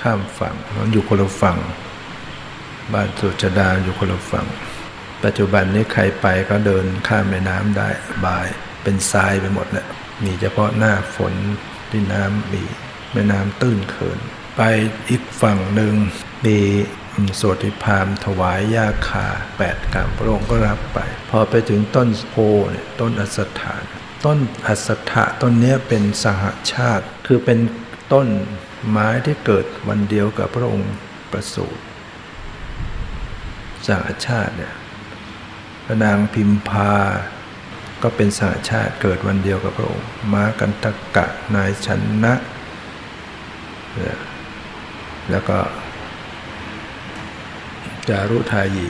[0.00, 1.58] ข้ามฝั่งมันอยู่คนละฝั่ง
[2.92, 4.46] บ้านสุจดาอยู่คนละฝั่ง
[5.24, 7.88] ปัจจุบันนี้ใครไปก็เดินข้ามแม่น้ำได้
[8.24, 8.48] บ่าย
[8.82, 9.86] เป็นทรายไปหมดแหละ
[10.24, 11.34] มีเฉพาะหน้าฝน
[11.90, 12.62] ที่น้ำมี
[13.12, 14.18] แม่น้ำตื้นเขิน
[14.56, 14.62] ไป
[15.08, 15.94] อีกฝั่งหนึ่ง
[16.46, 16.58] มี
[17.40, 19.26] สวดิพามถวายยาคา
[19.58, 20.98] แปดกรรมพระองค์ก็รับไป
[21.30, 22.36] พอไปถึงต้นโพ
[22.70, 23.82] เนี่ยต้นอัสถาน
[24.24, 27.58] ต้นอัสถะต้นนี้เป็นสหชาติ คือเป็น
[28.12, 28.28] ต้น
[28.88, 30.92] ไม้ที่เกิดวันเดียวกับพระองค์
[31.32, 31.82] ประสูติ
[33.86, 34.74] สหชาติเนี่ย
[35.84, 36.92] พระนางพิมพา
[38.02, 41.88] ก็เป็นสหชาติเกิดวันเดียวกับพระองค์ ม้ากันตะกะนายช
[42.24, 42.34] นะ
[45.30, 45.58] แล้วก็
[48.08, 48.86] จารุทายี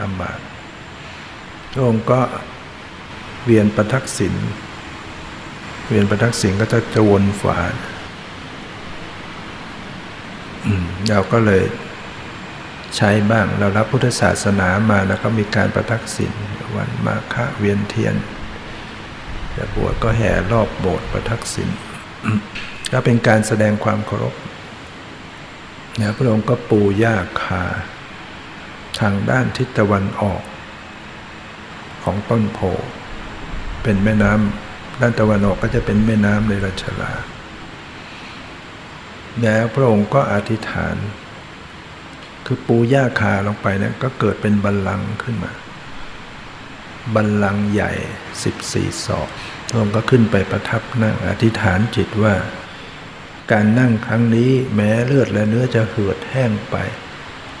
[0.00, 0.32] อัมมา
[1.72, 2.20] พระองค์ก็
[3.44, 4.34] เวียนประทักษิณ
[5.88, 7.58] เวียนประทักษิณก็จะจะวนฝา
[11.08, 11.64] เราก็เลย
[12.96, 16.32] ใช้บ้างเรารับพุทธศาสนามาแล้วก็มีการประทักษิณ
[16.76, 18.14] วันมาฆะเวียนเทียน
[19.56, 21.68] จะบวชก็แห่รอบโบสถ์ประทักษิณ
[22.92, 24.34] ก็เป็นการแสดงความเคารพ
[26.00, 27.64] นะพระองค์ก็ปูย่าคา
[29.00, 30.42] ทางด้านทิศตะวันออก
[32.04, 32.60] ของต้นโพ
[33.82, 37.12] เป็นแม่น้ำด้านตะวันออกก็จะเป็นแม่น้ำในรัชลา
[39.42, 40.96] แล้วพระองค์ก็อธิษฐาน
[42.46, 45.52] คือปูย่าคาลงไปเนี่ยก็เกิดเป็นบัลลังขึ้นมา
[47.14, 47.92] บัลลังใหญ่
[48.44, 49.28] สิบสี่ศอก
[49.68, 52.34] พระองค์ก็ขึ้นไปประทับนั่งอธิษฐานจิตว่า
[53.52, 56.76] การนั่งครั้งนี้แม้เลือดและเนื้อจะเหือดแห้งไป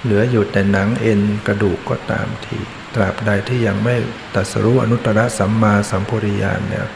[0.04, 2.58] เหลืออยู่แต่หนังเอ็นกระดูกก็ตามที
[2.94, 3.96] ตราบใดที่ยังไม่
[4.34, 6.86] ตัสรู้อนุตตรสัมมาสัมโพุริยานเนี่ย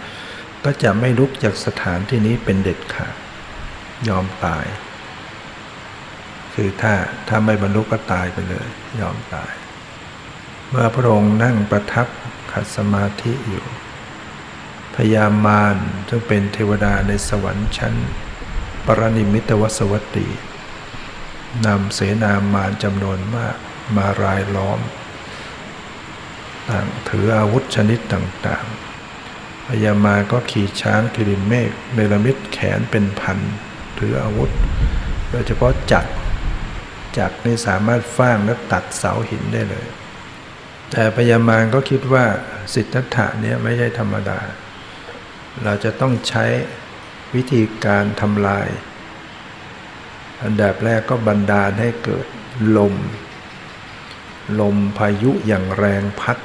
[0.64, 3.14] ก็จะไม่ลุกจากสถานที่นี้เป็นเด็ดขาด
[4.08, 4.66] ยอมตาย
[6.54, 6.94] คือถ้า
[7.28, 8.68] ถ้าไม่บรรลุก็ตายไปเลย
[9.00, 9.52] ยอมตาย
[10.68, 12.06] เมื่อพระองค์นั่งประทับ
[12.52, 13.66] ขัดสมาธิอยู่
[14.96, 15.76] พยามาร
[16.08, 17.94] ซึ่งเป็นเทวดาในสวรรค์ชั้น
[18.86, 20.26] ปรนิมิตวสวัตตี
[21.66, 23.56] นำเสนามารจำนวนมาก
[23.96, 24.80] มารายล้อม
[26.68, 33.38] ต่างถืออาวุธชนิดต่างๆพญามาก็ขี่ช้างกิรินเมฆเนรมิตแขนเป็นพัน
[33.98, 34.50] ถืออาวุธ
[35.30, 36.12] โดยเฉพาะจักร
[37.18, 39.87] จักรนี่สามารถฟ้างและตัดเสาหินได้เลย
[40.90, 42.24] แต่พญามารก็คิดว่า
[42.74, 44.40] สิทธัตถะเนี่ยไม่ใช่ธรรมดา
[45.64, 46.44] เราจะต้องใช้
[47.34, 48.68] วิธีการทำลาย
[50.44, 52.27] อันดับแรกก็บันดาลให้เกิด
[52.77, 52.94] ลม
[54.61, 56.38] ลมพายุอย่างแรงพัด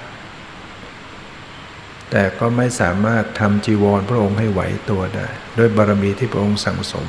[2.12, 5.28] แต่ก็ไม่สามารถทำจีวรพระองค์ให้ไหวตัวได้
[5.58, 7.08] ด้วยบารมีที่พระองค์สั่งสม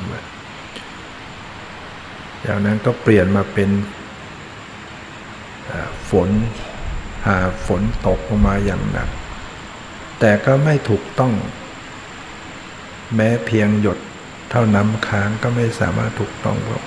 [2.45, 3.71] จากนั้นก็เปลี่ยนมาเป็น
[6.11, 6.31] ฝน
[7.27, 9.09] หาฝนตกลงมาอย่างหนัก
[10.21, 11.33] แต่ก็ไม่ถูกต้อง
[13.15, 13.99] แม้เพียงหยด
[14.57, 16.85] เท่าน้ำค้างก็ไม่สามารถถูกต้องหรอก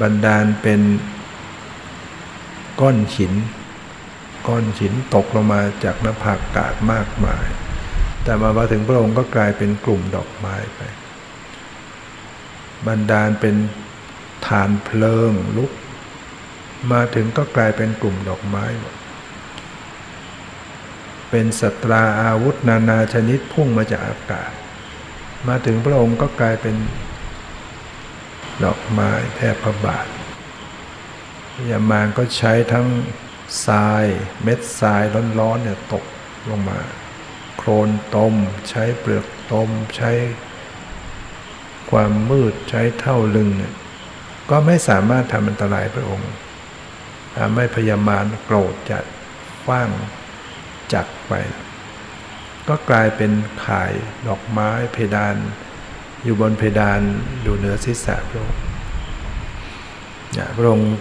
[0.00, 0.80] บันดาลเป็น
[2.80, 3.34] ก้อนหิน
[4.48, 7.46] ก้อนหินตกลงมาจากหน้าผากาศมากมาย
[8.22, 10.80] แต่มาพอถึงพระองค์ก็กลายเป็นกลุ่มดอกไม้ไป
[12.86, 13.56] บันดาลเป็น
[14.46, 15.72] ฐานเพลิงลุก
[16.92, 18.94] มาถึงก็กลายเป็นกลุ่มดอกไม้หมด
[21.30, 24.52] เป็นสตราอาวุธนานาชนิดพุ่งมาจากอากาศ
[25.48, 26.76] มาถึงพระองค์ก็กลายเป็น
[28.64, 30.06] ดอกไม้แทบพระบาท
[31.70, 32.86] ยามานก็ใช้ทั้ง
[33.66, 34.04] ทราย
[34.42, 35.02] เม็ดทราย
[35.38, 36.04] ร้อนๆเนี่ยตก
[36.48, 36.78] ลงมา
[37.56, 38.34] โครนตม
[38.68, 40.12] ใช้เปลือกตมใช้
[41.90, 43.74] ความมืดใช้เท่าลึงเนี่ย
[44.50, 46.30] ก็ไม่สามารถทำอันตรายพระองค์
[47.38, 49.04] ทำให้พยามารโกรธจัด
[49.66, 49.90] ฟ้าง
[50.92, 51.32] จักไป
[52.68, 53.32] ก็กลายเป็น
[53.66, 53.92] ข่าย
[54.28, 55.36] ดอกไม้เพดาน
[56.24, 57.00] อยู่บนเพดาน
[57.42, 58.62] อยู่เหนือศีรษะพระองค์
[60.56, 60.92] พระองค์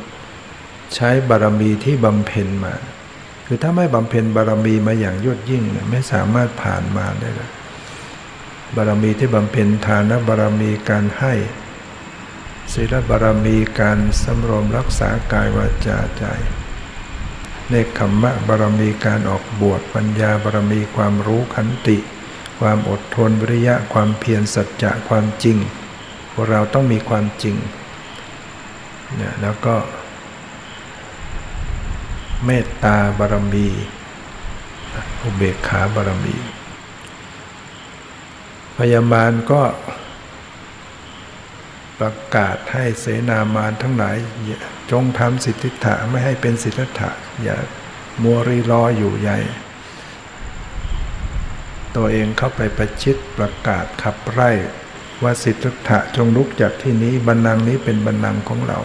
[0.95, 2.75] ใช้บารมีที่บำเพ็ญมา
[3.45, 7.51] คือถ้าไม่บำเพ็ญบารมีมาอย่างยอดยิ่งไม่สามารถผ่านมาได้เลย
[8.75, 11.33] บารมีที่บำเพ็ญทานบารมีการให้
[12.73, 16.25] ศีลบารมีการสำรวมรักษากายวาจาใจ
[17.69, 21.97] เนคขมมะบารมีการออกบวชปัญญาบารมีความรู้ขันติ
[22.59, 25.57] ความอดทนวิริยะความเพียรสัจจะความจริง
[26.31, 27.55] พวกเราต้องมีความจริง
[29.15, 29.75] เนี่ยแล้วก็
[32.45, 33.67] เมตตาบารมี
[35.21, 36.35] อุเบกขาบารมี
[38.77, 39.61] พยามารก็
[41.99, 44.15] ประกาศให้เสนามารทั้งหลาย
[44.91, 47.09] จงทำสิทธิฐะไม่ให้เป็นสิทธิฐะ
[47.43, 47.57] อย่า
[48.23, 49.39] มัวรีรออยู่ใหญ่
[51.95, 54.51] ตัวเองเข้าไปประชิดประกาศขับไล่
[55.23, 58.79] ว่าสิทธิฐะจงลุกจากที่นี้บรรนังนี้เป็นบรรนังของเรา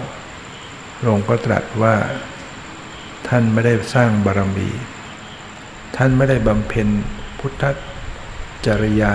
[1.02, 1.94] หลวงก็ตรัสว่า
[3.28, 4.70] ท่านไม่ได้สร้างบารมี
[5.96, 6.88] ท่านไม่ได้บำเพ็ญ
[7.38, 7.64] พุทธ
[8.66, 9.14] จริยา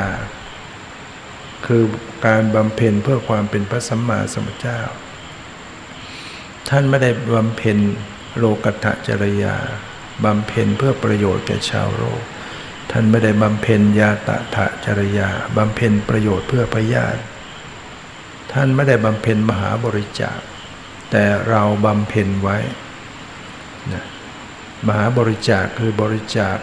[1.65, 1.83] คือ
[2.25, 4.81] การบำเพ็ญเพื่อความเป็นพระสัมมาสัมพุทธเจ้า
[6.69, 7.77] ท่านไม่ได้บำเพ็ญ
[8.37, 9.55] โลกัตจริยา
[10.25, 12.21] บำเพ็ญเพื่อประโยชน์แก่ชาวโลก
[12.91, 17.21] ท่านไม่ได้บำเพ็ญยาตถะจริยาบำเพ็ญประโยชน์เพื่อพระญาติ
[18.51, 20.39] ท่านไม่ได้บำเพ็ญมหาบริจาค
[21.11, 22.57] แต่เราบำเพ็ญไว้
[24.87, 26.57] มหาบริจาคคือบริจาค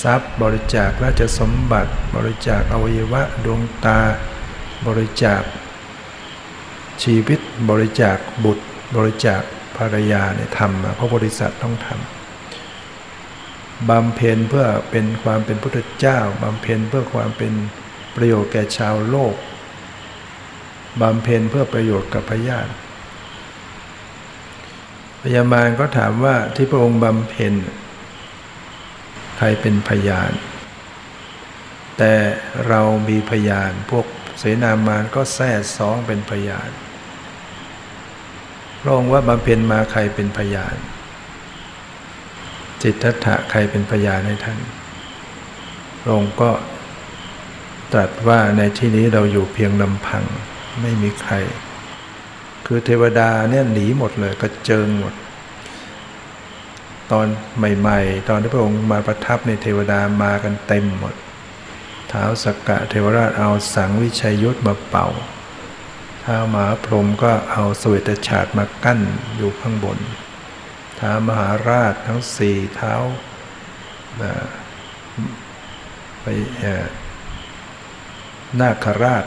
[0.00, 4.00] ทรัพย์ บริจาคราชสมบัติ บริจาคอวัยวะดวงตา
[4.86, 5.42] บริจาค
[7.02, 8.64] ชีวิตบริจาคบุตร
[8.96, 9.42] บริจาค
[9.76, 17.52] ภรรยาเนี่ยทำมาเพราะบริษัทต้องทำบำเพ็ญเพื่อเป็นความเป็นพุทธเจ้าบำเพ็ญเพื่อความเป็น
[18.16, 19.34] ประโยชน์แก่ชาวโลก
[21.02, 22.72] บำเพ็ญเพื่อประโยชน์กับพญาติ
[25.22, 27.54] พญามารก็ถามว่าที่พระองค์บำเพ็ญ
[29.36, 30.32] ใครเป็นพยาน
[31.98, 32.14] แต่
[32.68, 34.06] เรามีพยานพวก
[34.38, 36.70] เสนามานก็แท้สองเป็นพยาน
[38.80, 40.76] พระองค์ว่าบำเพ็ญมาใครเป็นพยาน
[42.82, 44.58] จิตทัตถะใครเป็นพยานให้ท่าน
[46.00, 46.50] พระองค์ก็
[47.92, 50.24] ตรัสว่าในที่นี้เราอยู่เพียงลำพัง
[50.82, 51.34] ไม่มีใคร
[52.66, 55.14] คือเทวดาเนี่ยหนีหมดเลยกระเจิงหมด
[57.12, 61.14] ตอนใหม่ๆ ตอนที่พระองค์มาประทับในเทวดามากันเต็มหมด
[62.08, 65.08] เท้าสกกะเทวราชเอาสังวิชัยยุทธมาเป่า
[66.24, 69.00] ท้ามหาพรหมก็เอาสวตฉาดมากั้น
[69.36, 69.98] อยู่ข้างบน
[71.00, 72.94] ท้ามหาราชทั้งสี่เท้า
[76.20, 76.26] ไป
[78.60, 79.24] นาคราช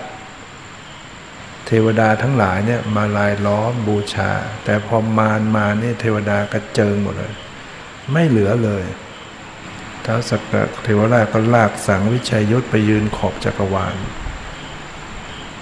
[1.65, 4.31] เทวดาทั้งหลายเนี่ยมาลายล้อมบูชา
[4.63, 7.33] แต่พอมารมาเนี่ยเทวดากระเจิงหมดเลย
[8.11, 8.85] ไม่เหลือเลย
[10.05, 13.95] ท้าวสักกะเทวราชก็ลากสังวิชัยยศไปยืนขอบจักรวาล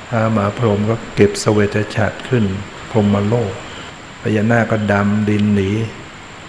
[0.10, 2.44] ท้ามหาพรหมก็เก็บสเวตฉัตรขึ้น
[2.92, 3.54] พรหมโลก
[4.22, 5.72] พญานาคก็ดำดินหนี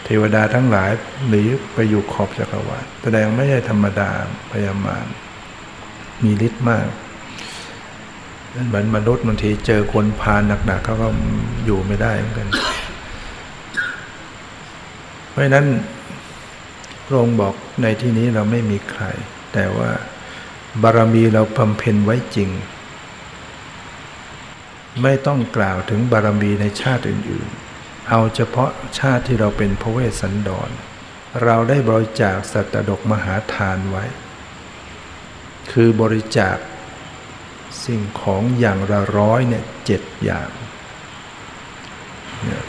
[0.05, 0.91] เทวดาทั้งหลาย
[1.29, 1.43] หนี
[1.75, 4.11] ไปอยู่ขอบจักรวาลแสดงไม่ใช่ธรรมดา
[4.51, 5.07] พยามาร
[6.23, 6.87] มีฤทธิ์มาก
[8.69, 10.35] เหมือนมนุษย์บางทีเจอคนพา
[10.67, 11.09] หนักๆเขาก็
[11.65, 12.49] อยู่ไม่ได้เหมือนกัน
[15.37, 15.66] ราะนั้น
[17.07, 19.05] พระองค์บอกในที่นี้เราไม่มีใคร
[19.55, 19.91] แต่ว่า
[20.82, 22.51] บารมีเราบำเพ็ญไว้จริง
[25.03, 30.70] ไม่ต้องกล่าวถึงบารมีในชาติอื่นๆ เอาเฉพาะชาติที่เราเป็นพระเวสสันดร
[31.45, 34.05] เราได้บริจาคสัตดกมหาทานไว้
[35.72, 36.57] คือบริจาค
[37.84, 40.49] สิ่งของอย่างละร้อยเนี่ยเจ็ดอย่าง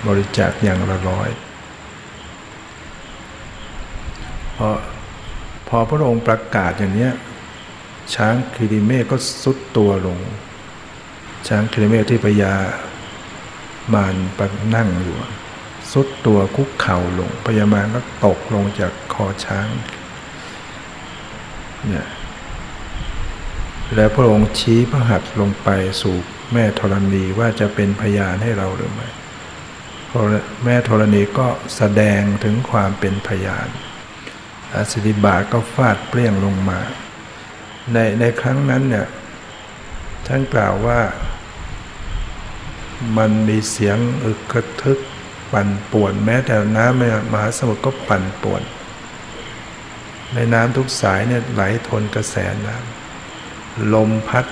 [0.08, 1.30] บริจาคอย่างละร้อย
[4.58, 4.70] พอ
[5.68, 7.10] พอพระองค์ประกาศอย่างนี้
[8.16, 10.20] ช้างคิริเมฆก็สุดตัวลง
[11.48, 12.54] ช้างคิริเมฆที่พญา
[13.94, 14.40] มารป
[14.76, 15.18] นั่งอยู่
[15.94, 19.68] สุดตัวคุกเข่าลงพญามารก็ตกลงจากคอช้าง
[21.88, 22.08] เนี่ย
[23.96, 25.70] แล้วพระองค์ชี้พระหัตถ์ลงไป
[26.02, 26.16] สู่
[26.54, 29.08] แม่ธรณีว่าจะเป็นพยานให้เราหรือไม่
[30.64, 33.68] แม่ธรณีก็แสดงถึงความเป็นพยาน
[34.74, 36.80] อสิริบาก็ฟาดเปรี้ยงลงมา
[37.94, 39.08] ในในครั้งนั้นเนี่ย
[40.28, 41.00] ท่านกล่าวว่า
[43.18, 45.00] มันมีเสียงอึกกระทึก
[45.52, 47.04] ปั่นป่วนแม้แต่น้ำใน
[47.34, 48.62] มหาสมุทรก็ปั่นป่วน
[50.34, 54.46] ในน้ำทุกสายเนี่ยไหลทนกระแสน้ำลมพัด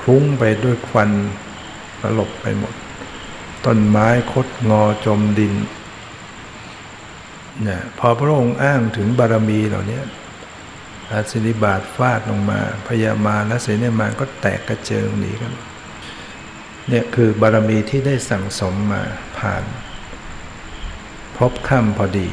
[0.00, 1.10] คลุ้งไปด้วยควัน
[2.00, 2.74] ตลบไปหมด
[3.64, 5.54] ต้นไม้คดงอจมดิน
[7.66, 10.00] นะพอพระองค์อ้างถึงบารมีเหล่านี้
[11.10, 15.54] อาศิริบาทฟาดลงมา พยามาและเสนมานก็แตกกระเจิงหนีกัน
[16.88, 19.02] เนี่ยคือบารมีที่ได้สั่งสมมา
[19.38, 19.64] ผ่าน
[21.36, 22.28] พบค่ำพอดี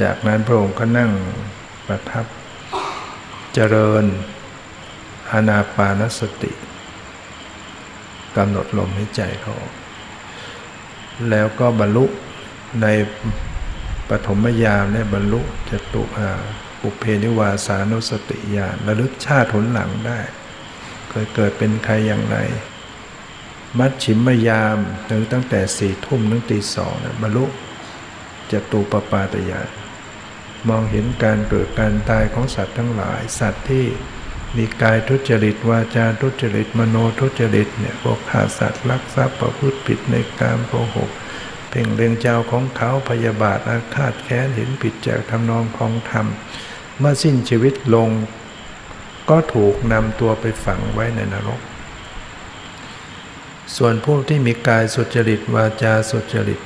[0.00, 1.10] จากนั้นพระองค์ก็นั่ง
[1.86, 2.26] ประทับ
[3.54, 4.04] เจริญ
[5.30, 6.52] อานาปานสติ
[8.36, 9.56] กำหนดลมหายใจเขา
[11.30, 12.04] แล้วก็บรรลุ
[12.82, 12.86] ใน
[14.08, 15.40] ปฐมยามเนี่ยบรรลุ
[15.70, 16.30] จตุอา
[16.80, 20.20] ปุเพนิวาสานุสติญาณระลึกชาติผลหลังได้
[21.10, 22.36] เคยเกิดเป็นใครอย่างไร
[23.78, 24.78] มัดฉิมยาม
[25.10, 27.44] ถึงตั้งแต่สี่ทุ่มถึงตีสองบรรลุ
[28.52, 29.68] จตุปปาตญาณ
[30.68, 33.86] มองเห็นการเกิดการตายของสัตว์ทั้งหลาย สัตว์ที่
[34.56, 41.10] มีกายทุจริตวาจาทุจริตมโนทุจริตเนี่ยพวกฆ่าสัตว์ลักทรัพย์ประพฤติผิดในการโกหก
[41.70, 46.26] เพ่งเลียงเจ้าของเขาพยาบาทอาฆาตแค้นเห็นผิดจากทำนองของธรรม
[46.98, 48.10] เมื่อสิ้นชีวิตลง
[49.30, 51.60] ก็ถูกนำตัวไปฝังไว้ในนรก
[53.76, 56.60] ส่วนพวกที่มีกายสุจริตวาจาสุจริต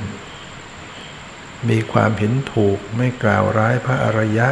[1.68, 4.48] มีความเห็นถูกไม่กล่าวร้ายพระอริยะ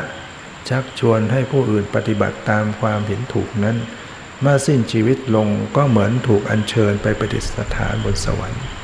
[0.68, 3.76] ชักชวนให้ผู้อื่นปฏิบัติตามความเห็นถูกนั้น
[4.40, 8.80] เมื่อสิ้นชีวิตลงก็เหมือนถูกอัญเชิญไปปฏิสถานบนสวรรค์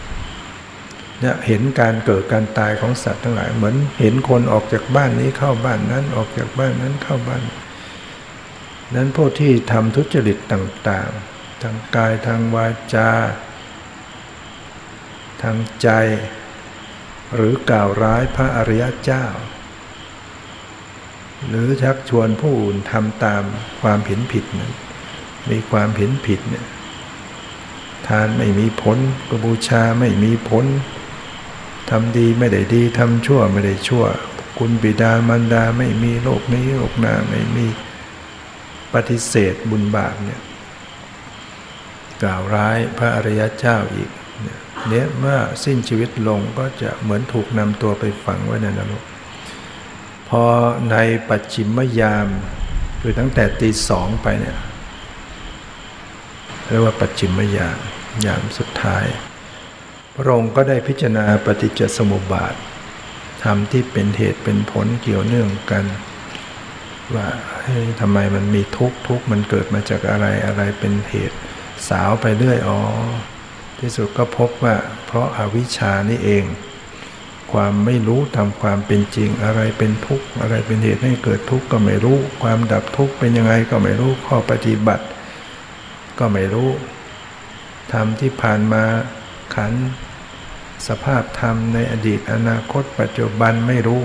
[1.20, 7.42] เนี่ยเห็นการเกิดการตายของสัตว์ทั้งหลาย เหมือนเห็นคนออกจากบ้านนี้เข้าบ้านนั้นออกจากบ้านนั้นเข้าบ้าน
[8.94, 13.10] นั้นพวกที่ทำทุจริตต่างๆ ทางกายทางวาจา
[15.42, 15.88] ทางใจ
[17.34, 19.24] หรือกล่าวร้ายพระอริยเจ้า
[21.48, 23.42] หรือชักชวนผู้อื่นทำตาม
[23.80, 24.72] ความเห็นผิดนั้น
[25.50, 26.66] มีความเห็นผิดเนี่ย
[28.08, 28.98] ทานไม่มีผล
[29.28, 30.64] กบูชาไม่มีผล
[31.90, 34.04] ทำดีไม่ได้ดีทำชั่วไม่ได้ชั่ว
[34.58, 37.66] คุณบิดามารดาไม่มีโลกนี้โลกหน้าไม่มี
[38.92, 40.40] ปฏิเสธบุญบาปเนี่ย
[42.22, 44.10] กล่าวร้ายพระอริยเจ้าอีก
[44.42, 49.02] เนี่ยเมื่อสิ้นชีวิตลงก็จะเหมือนถูกนำตัวไปฝังไว้ในนรก
[50.28, 50.44] พอ
[50.90, 50.96] ใน
[51.28, 52.28] ปัจฉิมยาม
[53.00, 54.56] คือตั้งแต่ตีสองไปเนี่ย
[56.68, 57.78] เรียกว่าปัจฉิมยาม
[58.24, 59.04] ยามสุดท้าย
[60.16, 62.54] พระองค์ก็ได้พิจารณาปฏิจจสมุปบาท
[63.44, 65.84] ทำที่เป็นเหตุเป็นผลเกี่ยวเนื่องกัน
[67.14, 67.26] ว่า
[68.00, 71.36] ทำไมมันมีทุกข์ทุกข์มันเกิดมาจากอะไรอะไรเป็นเหตุ
[71.88, 72.80] สาวไปเรื่อยอ๋อ
[73.80, 74.74] ที่สุดก็พบว่า
[75.06, 76.44] เพราะอาวิชชานี่เอง
[77.52, 85.04] ความไม่รู้ทำความเป็นจริงอะไรเป็นทุกข์อะไรเป็นเหตุให้เกิดทุกข์ก็ไม่รู้ ความดับทุกข์เป็นยังไงก็ไม่รู้ข้อปฏิบัติ
[86.18, 86.70] ก็ไม่รู้
[87.92, 88.82] ธรรมที่ผ่านมา
[89.54, 89.72] ขัน
[90.88, 94.02] สภาพธรรมในอดีตอนาคตปัจจุบันไม่รู้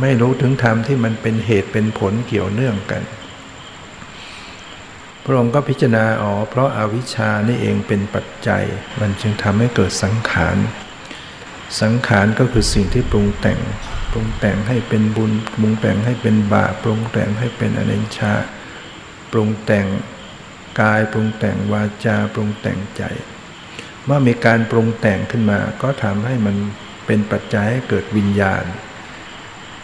[0.00, 3.02] ไม่รู้ถึงธรรมที่มันเป็นเหตุเป็นผลเกี่ยวเนื่องกัน
[5.24, 8.64] พระองค์ก็พิจารณาอ๋อเพราะอาวิชชานี่เองเป็นปัจจัย
[9.00, 10.56] มันจึงทำให้เกิดสังขาร
[11.80, 13.60] สังขารก็คือสิ่งที่ปรุงแต่ง
[14.12, 18.34] ปรุงแต่งให้เป็นบุญ ปรุงแต่งให้เป็นบาปปรุงแต่งให้เป็นอนิจชา
[19.32, 19.86] ปรุงแต่ง
[20.80, 23.02] กายปรุงแต่งวาจาปรุงแต่งใจ
[24.08, 26.56] เมื่อมีการปรุงแต่งขึ้นมา ก็ทำให้มัน
[27.06, 28.64] เป็นปัจจัยให้เกิดวิญญาณ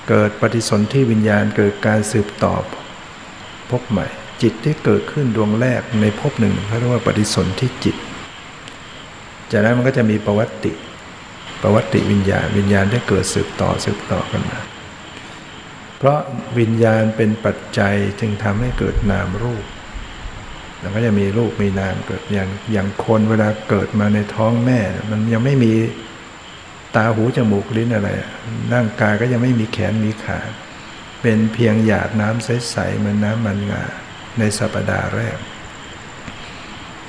[0.09, 2.63] เกิดปฏิสนธิวิญญาณเกิดการสืบตอบ
[3.71, 4.07] พบใหม่
[4.43, 7.97] จิตที่เกิดขึ้นดวงแรกในภพหนึ่งเขาเรียกว่าปฏิสนธิจิต
[9.51, 10.73] จากนั้นมันก็จะมีประวัติ
[11.63, 14.61] ประวัติวิญญาณวิญญาณได้เกิดสืบต่อสืบต่อกันมา
[15.99, 16.19] เพราะ
[16.59, 19.65] วิญญาณเป็นปัจจัยจึงทำให้เกิดนามรูป
[20.85, 24.81] แล้วก็จะมีรูปมีนามเกิดอย่างอย่างคนเวลาเกิดมาในท้องแม่
[25.11, 25.73] มันยังไม่มี
[26.97, 28.11] ตาหูจมูกลิ้นอะไร
[28.73, 30.41] ร่างกายก็ยังไม่มีแขนมีขา
[31.23, 33.85] เป็นเพียงหยาดน้ำใสๆเหมือนน้ำมันงา
[34.39, 35.37] ในสัปดาห์แรก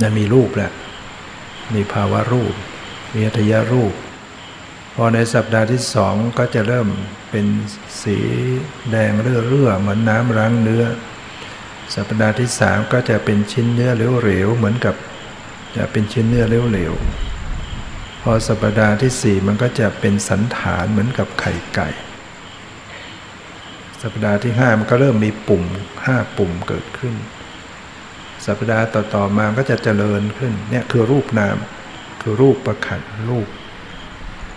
[0.01, 0.71] จะมีรูปแหละ
[1.75, 2.53] มีภาวะรูป
[3.13, 3.93] มีอัตยรูป
[4.95, 6.87] พอในสัปดาห์ที่สองก็จะเริ่ม
[7.31, 7.45] เป็น
[8.03, 8.17] สี
[8.91, 10.85] แดงเรื่อๆเหมือนน้ำล้างเนื้อ
[11.93, 14.95] สัปดาห์ที่สามก็จะเป็นชิ้นเนื้อเหลวๆเหมือนกับ
[15.77, 21.89] จะเป็นชิ้นเนื้อเหลวๆพอสัปดาห์ที่สี่มันก็จะเป็นสันฐานเหมือนกับไข่ไก่
[24.03, 25.63] สัปดาห์ที่ห้ามันก็เริ่มมีปุ่ม
[26.05, 27.15] ห้าปุ่มเกิดขึ้น
[28.45, 31.57] สัปดาห์ต่อๆมาก็จะเจริญขึ้นเนี่ยคือรูปนาม
[32.21, 33.47] คือรูปประขันรูป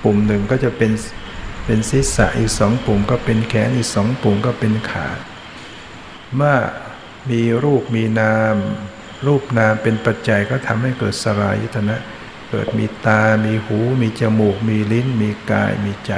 [0.03, 0.93] ปุ่มหนึ่งก็จะเป็น
[1.66, 5.07] เป็นศีรษะอีกสองปุ่มก็เป็นแขนอีกสองปุ่มก็เป็นขา
[6.37, 6.57] เมื่อ
[7.31, 8.57] มีรูปมีนาม
[9.27, 11.97] รูปนามเป็นปัจจัยก็ทำให้เกิดสลายยตนะ
[12.51, 16.12] เกิดมีตา มีหู มีจมูก มีลิ้น มีกาย มีใจ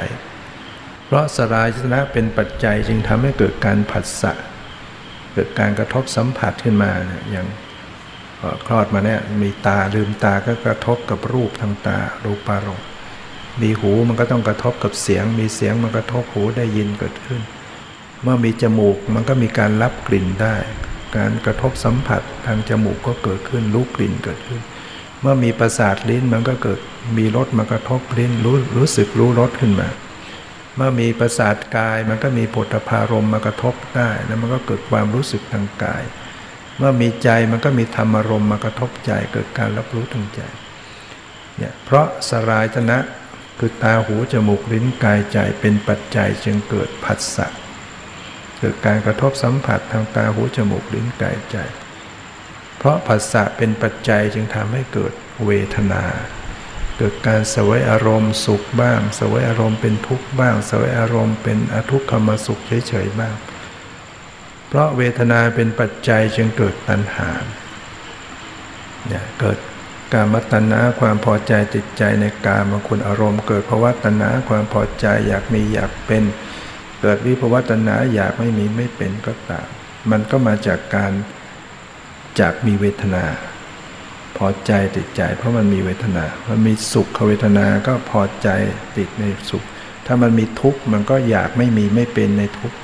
[1.05, 4.33] เพราะสลายตนะเป็นปัจจัยจึงทำให้เกิดการผัสสะ
[5.33, 7.47] เกิดการกระทบสัมผัสขึ้นมาเนี่ยอย่าง
[8.67, 12.87] คลอดมาเนี่ยมีตาลืมตาก็กระทบกับรูปทางตารูปารมณ์
[13.61, 17.41] มีหูมันก็ต้องกระทบกับเสียง มีเสียงมันกระทบหูได้ยินเกิดขึ้น
[18.23, 20.55] เมื่อมีจมูกมันก็มีการรับกลิ่นได้
[21.17, 24.61] การกระทบสัมผัสทางจมูกก็เกิดขึ้นรู้กลิ่นเกิดขึ้น
[25.21, 26.79] เมื่อมีประสาทลิ้นมันก็เกิด
[27.17, 29.89] มีรสมากระทบลิ้นรู้รู้สึกรู้รสขึ้นมา
[30.75, 36.03] เมื่อมีประสาทกายมันก็มีผลพารมมากระทบได้แล้วมันก็เกิดความรู้สึกทางกาย
[36.77, 40.41] เมื่อมีใจมันก็มีธรรมารมมากระทบใจเกิดการรับรู้ทางใจ
[41.57, 42.97] เนี่ยเพราะสลายตนะ
[43.59, 47.47] คือตาหูจมูกลิ้นกายใจเป็นปัจจัยจึงเกิดผัสสะ
[48.61, 51.57] เกิดการกระทบสัมผัสทางตาหูจมูกลิ้นกายใจ
[52.77, 55.13] เพราะผัสสะเป็นปัจจัยจึงทำให้เกิด
[55.45, 56.03] เวทนา
[56.97, 63.35] เกิดการสวยอารมณ์สุขบ้าง สวยอารมณ์เป็นทุกข์บ้าง สวยอารมณ์เป็นอทุกขมสุขเฉยๆบ้าง
[64.67, 67.29] เพราะเวทนาเป็นปัจจัยจึงเกิดตัณหา
[69.07, 69.57] เนี่ยเกิด
[70.13, 76.23] การมตัณหาความพอใจติดใจในกามบางคนอารมณ์ เกิดภาวะตัณหาความพอใจอยากมีอยากเป็น
[77.01, 79.67] เกิดวิภาวะตัณหาอยากไม่มีไม่เป็นก็ตาม
[80.11, 81.11] มันก็มาจากการ
[82.39, 83.25] จากมีเวทนา
[84.37, 88.49] พอใจติดใจ เพราะมันมีเวทนา มันมีสุขเวทนาก็พอใจ
[88.97, 89.63] ติดในสุข
[90.05, 92.77] ถ้ามันมีทุกข์มันก็อยากไม่มีไม่เป็นในทุกข์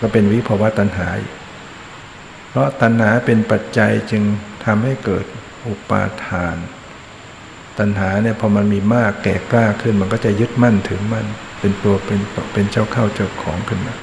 [0.00, 1.08] ก็เป็นวิภาวะตัณหา
[2.50, 4.22] เพราะตัณหาเป็นปัจจัยจึง
[4.64, 5.24] ทำให้เกิด
[5.66, 6.56] อุปาทาน
[7.78, 11.26] ตัณหาเนี่ยพอมันมีมากแก่กล้าขึ้นมันก็จะยึดมั่นถือมั่น
[11.60, 12.20] เป็นตัวเป็น
[12.52, 13.94] เป็นเจ้าเข้าเจ้าของขึ้นมา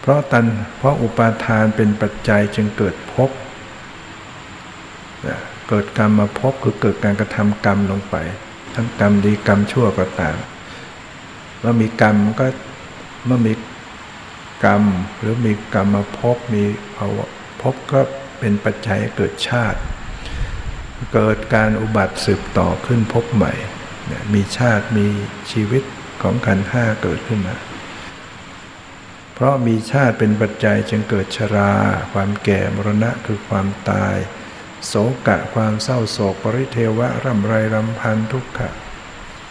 [0.00, 0.46] เพราะตัน
[0.76, 3.30] เพราะอุปาทานเป็นปัจจัยจึงเกิดภพ
[5.68, 8.16] เกิดกรรมมาพบคือเกิดการกระทำกรรมลงไป
[8.74, 10.36] ทั้งกรรมดีกรรมชั่วก็ตาม
[11.60, 12.46] เมื่อมีกรรมก็
[13.26, 13.52] เมื่อมี
[14.64, 14.82] กรรม
[15.20, 16.64] หรือมีกรรมมาพบมี
[16.96, 17.26] ภาวะ
[17.62, 18.00] พบก็
[18.38, 19.80] เป็นปัจจัยเกิดชาติ
[21.14, 23.52] เกิดการอุบัติสืบต่อขึ้นพบใหม่
[24.34, 25.06] มีชาติมี
[25.52, 25.82] ชีวิต
[26.22, 27.56] ของขันห้าเกิดขึ้นมา
[29.34, 31.72] เพราะมีชาติเป็นปัจจัยจึงเกิดชรา
[32.12, 34.16] ความแก่มรณะคือความตาย
[34.86, 34.94] โศ
[35.26, 38.70] กะความเศร้าโศกปริเทวะร่ำไรรำพันทุกขะ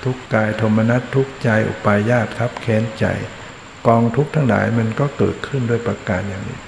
[0.04, 3.06] ทุกกายโทมนัสทุกใจอุปายาตครับแค้นใจ
[3.88, 6.60] กองทุกทั้งหลายมันก็เกิดขึ้นด้วยประการอย่างนี้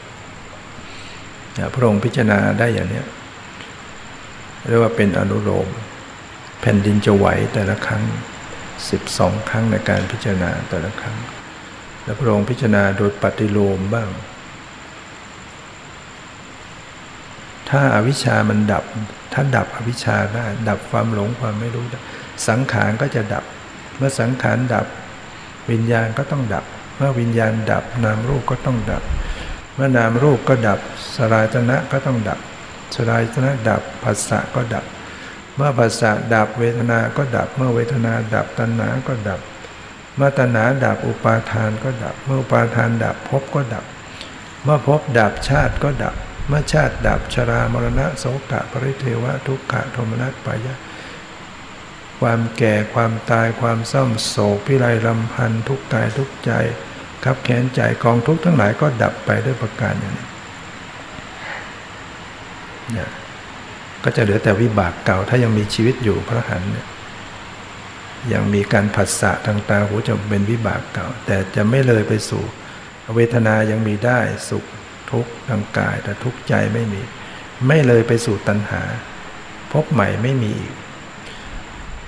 [1.74, 3.04] พระองค์พิจารณาได้อย่างนี้
[4.68, 5.68] เรียกว่าเป็นอนุโลม
[6.62, 8.04] แผ่นดินจะไหวแต่ละครั้ง
[8.88, 11.18] 12 ครั้งในการพิจารณาแต่ละครั้ง
[12.04, 14.10] แล้วพระองค์พิจารณาโดยปฏิโลมบ้าง
[17.70, 18.84] ถ้าอาวิชามันดับ
[19.34, 21.86] ถ้าดับอวิชชาได้ ดับความหลงความไม่รู้
[22.48, 23.44] สังขารก็จะดับ
[23.98, 24.86] เมื่อสังขารดับ
[25.72, 26.66] วิญญาณก็ต้องดับ
[26.98, 29.04] เมื่อวิญญาณดับ นามรูปก็ต้องดับ
[29.76, 30.80] เมื่อนามรูปก็ดับ
[31.16, 32.40] สลายตนะก็ต้องดับ
[32.96, 34.86] สลายตนะดับภาษะก็ดับ
[35.60, 39.40] เมื่อภาษะดับเวทนาก็ดับ เมื่อเวทนาดับตัณหาก็ดับ
[40.16, 43.86] เมื่อตัณหาดับอุปาทานก็ดับ เมื่ออุปาทานดับภพก็ดับ
[44.64, 46.16] เมื่อภพดับชาติก็ดับ
[46.48, 50.76] เมื่อชาติดับชรามรณะโสกะปริเทวะทุกขะโทมนัสปายะ
[52.20, 56.52] ความแก่ความตายความเศร้าโศกพิไรลำพันทุกกายทุกใจ
[57.24, 60.28] ขับแขนใจกองทุกทั้งหลายก็ดับไปด้วยประการอย่างนี้
[62.94, 63.06] เนี่
[64.04, 66.88] ก็จะเหลือแต่วิบากเก่า ถ้ายังมีชีวิตอยู่พระหันเนี่ย
[68.34, 72.44] ยังมีการผัสสะทางตาหูจะเป็นวิบากเก่า แต่จะไม่เลยไปสู่
[73.16, 74.20] เวทนายังมีได้
[74.50, 74.66] สุข
[75.12, 77.02] ทุกข์ทางกาย แต่ทุกข์ใจไม่มี
[77.68, 78.84] ไม่เลยไปสู่ตัณหา
[79.74, 80.76] พบใหม่ไม่มีอีก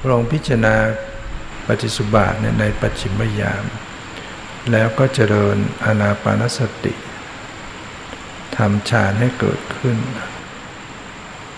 [0.09, 0.75] ลองพิจารณา
[1.67, 3.65] ปฏิสุบาทในปัจฉิมยาม
[4.71, 6.93] แล้วก็เจริญอานาปานสติ
[8.57, 9.97] ทำฌานให้เกิดขึ้น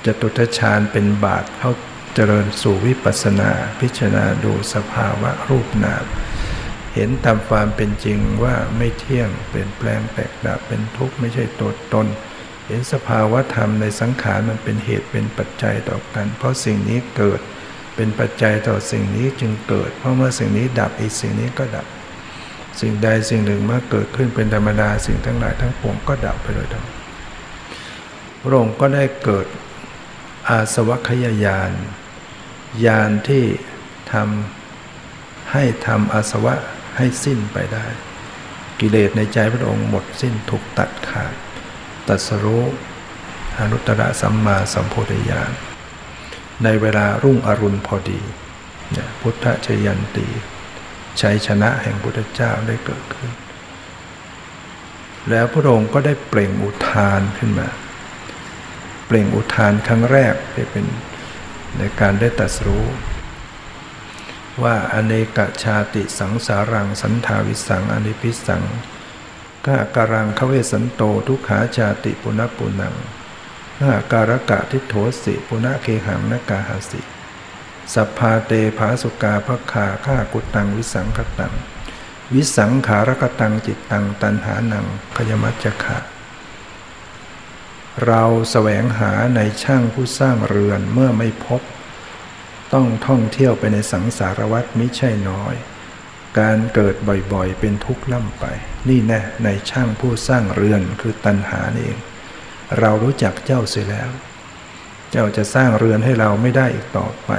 [0.06, 1.72] จตุตฌานเป็นบาทเข้า
[2.16, 6.06] เจริญสู่วิปัสสนา พิจารณาดูสภาวะรูปนาม
[6.96, 12.08] เห็นตามความเป็นจริงว่าไม่เที่ยงเปลี่ยนแปลงแตกดับเป็นทุกข์ไม่ใช่ตัวตน
[12.68, 17.40] เห็นสภาวะธรรมในสังขารมันเป็นเหตุเป็นปัจจัยต่อกัน เพราะสิ่งนี้เกิด
[17.96, 21.86] เป็นปัจจัยต่อสิ่งนี้จึงเกิด เพราะเมื่อสิ่งนี้ดับอีกสิ่งนี้ก็ดับ
[22.82, 26.86] สิ่งใดสิ่งหนึ่งเมื่อเกิดขึ้นเป็นธรรมดาสิ่งทั้งหลายทั้งปวงก็ดับไปโดยทั้ง
[28.42, 29.46] พระองค์ก็ได้เกิด
[30.50, 31.74] อาสวัคยายาน
[32.86, 33.46] ยานที่
[34.14, 36.56] ทำให้ทำอาสวะ
[36.98, 37.86] ให้สิ้นไปได้
[38.80, 41.34] กิเลสในใจพระองค์หมดสิ้นถูกตัดขาด
[42.08, 42.66] ตัสรู้
[43.60, 45.52] อนุตตรสัมมาสัมโพธิญาณ
[46.64, 48.22] ในเวลารุ่งอรุณพอดี
[49.22, 50.28] พุทธชยันตี
[51.22, 53.32] ชัยชนะแห่งพุทธเจ้าได้เกิดขึ้น
[55.30, 57.70] แล้วพระองค์ก็ได้เปล่งอุทานขึ้นมา
[59.16, 60.86] ล่งอุทานครั้งแรกที่เป็น
[61.78, 62.86] ในการได้ตัดรู้
[64.64, 68.64] ว่าอเนกชาติสังสารังสันทาวิสังอนิพิสัง
[69.66, 72.96] ก้าการังขเวสันโตทุกขาชาติปุณปุนัง
[73.82, 74.94] ก้าการกะทิโถ
[75.24, 77.02] สิปุณเคหังนกาหาสิ
[77.94, 81.54] สัพพาเตภาสุกาภคาข้ากุตังวิสังขตัง
[82.34, 84.86] วิสังขารกตังจิตตังตันหานัง
[85.16, 86.13] ขยมัจจคะ
[88.08, 91.62] เราแสวงหาในช่างผู้สร้างเรือนเมื่อไม่พบ
[92.74, 95.56] ต้องท่องเที่ยวไปในสังสารวัฏมิใช่น้อย
[96.40, 96.96] การเกิด
[97.34, 98.46] บ่อยๆ เป็นทุกข์ล่ำไป
[98.90, 102.00] นี่แน่ในช่างผู้สร้างเรือนคือตันหานี่เอง
[102.80, 104.10] เรารู้จักเจ้าเสียแล้ว
[105.12, 107.32] เจ้าจะสร้างเรือนให้เราไม่ได้อีกต่อไป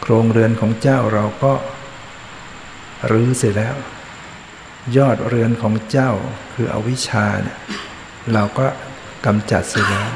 [0.00, 1.52] โครงเรือนของเจ้าเราก็
[3.10, 3.76] รื้อเสร็จแล้ว
[4.96, 6.10] ยอดเรือนของเจ้า
[6.54, 7.58] คืออวิชชาเนี่ย
[8.32, 8.66] เราก็
[9.26, 10.10] กำจัดเสร็จแล้ว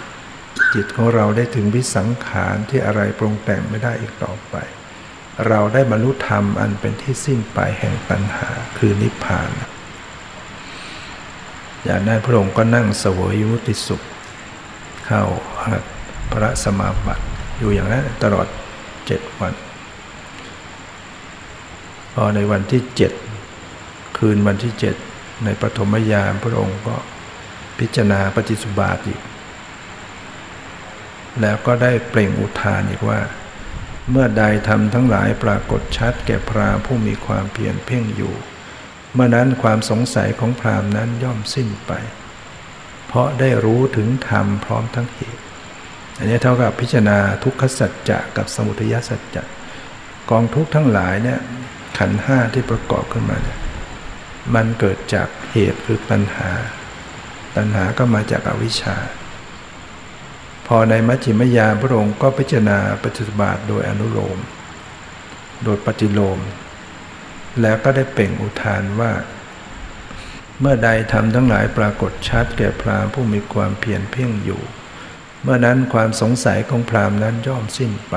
[0.74, 4.56] จิตของเราได้ถึงวิสังขารที่อะไรปรุงแต่งไม่ได้อีกต่อไป
[5.48, 8.48] เราได้บรรลุธรรมอันเป็นที่สิ้นไปแห่งปัญหา
[8.78, 9.50] คือนิพพาน
[11.84, 14.02] อย่างนั้นพระองค์ก็นั่งเสวยยุติสุข
[15.06, 15.22] เข้า
[16.32, 17.24] พระสมาบัติ
[17.58, 18.46] อยู่อย่างนั้นตลอด
[19.06, 19.54] เจ็ดวัน
[22.14, 23.12] พอในวันที่เจ็ด
[24.18, 24.94] คืนวันที่เจ็ด
[25.44, 26.96] ในปฐมยามพระองค์ก็
[27.80, 29.20] พิจารณาปฏิสุบาทอีก
[31.40, 33.20] แล้วก็ได้เปล่งอุทานอีกว่า
[34.10, 38.34] เมื่อใดทำทั้งหลายปรากฏชัดแก่พราหมณ์ผู้มีความเพียรเพ่งอยู่
[39.14, 41.92] เมื่อนั้นความสงสัยของพราหมณ์นั้นย่อมสิ้นไป
[43.06, 45.42] เพราะได้รู้ถึงธรรมพร้อมทั้งเหตุ
[46.18, 49.42] อันนี้เท่ากับพิจารณาทุกขสัจจะกับสมุทัยสัจจะ
[50.30, 51.40] กองทุกทั้งหลายเนี่ย
[51.98, 53.58] ขันห้าที่ประกอบขึ้นมาเนี่ย
[54.54, 56.50] มันเกิดจากเหตุคือตัณหา
[57.58, 58.96] ตัณหาก็มาจากอาวิชชา
[60.66, 64.38] พอในมัจจิมยาพระองค์ก็พิจารณาปฏิบัติโดยอนุโลม
[65.64, 66.38] โดยปฏิโลม
[67.60, 69.12] แล้วก็ได้เป่งอุทานว่า
[70.60, 74.62] เมื่อใดทำทั้งหลายปรากฏชัดแก่พรามผู้มีความเพียรเพ่งอยู่
[75.42, 78.14] เมื่อนั้นความสงสัยของพรามนั้นย่อมสิ้นไป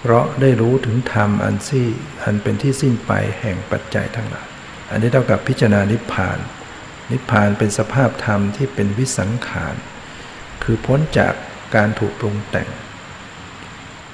[0.00, 1.88] เพราะได้รู้ถึงธรรมอันซี่
[2.22, 4.48] อันเป็นที่สิ้นไปแห่งปัจจัยทั้งหลาย
[4.90, 6.38] อันนี้เท่ากับพิจารณานิพพาน
[7.12, 9.74] นิพพานเป็นสภาพธรรมที่เป็นวิสังขาร
[10.62, 11.34] คือพ้นจาก
[11.74, 12.68] การถูกปรุงแต่ง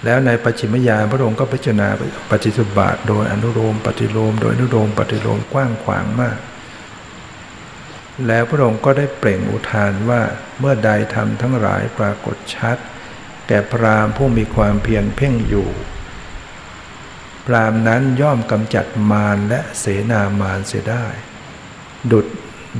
[0.04, 1.88] แล้วในปัจฉิมยามพระองค์ก็พิจารณา
[2.30, 6.38] ปฏิสุบาทโดยอนุโลมปฏิโลมโดยอนุโลมปฏิโลมกว้างขวางมาก
[8.26, 10.22] แล้วพระองค์ก็ได้เปล่งอุทานว่า
[10.58, 12.76] เมื่อใดทำทั้งหลายปรากฏชัด
[13.48, 15.68] แก่พรามผู้มีความเพียรเพ่งอยู่
[17.46, 21.06] พรามนั้นย่อมกำจัดมารและเสนามารเสียได้
[22.12, 22.26] ดุด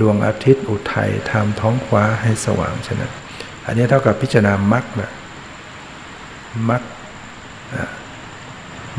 [0.00, 3.12] ดวงอาทิตย์อุทัยทำท้องฟ้าให้สว่างฉะนั้น
[3.66, 5.12] อันนี้เท่ากับพิจารณามัคนะ
[6.68, 6.82] มัค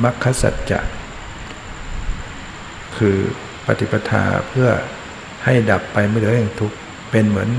[0.04, 0.80] มัคคสัจจะ
[2.98, 3.18] คือ
[3.66, 4.70] ปฏิปทาเพื่อ
[5.46, 6.74] ให้ดับไปไม่เหลืออย่งทุก
[7.12, 7.50] เป็นเหมือน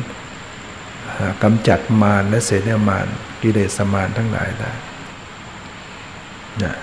[1.42, 3.06] กำจัดมารและเสนามาร
[3.42, 4.72] กิเลสมารทั้งหลายได้
[6.62, 6.74] นะ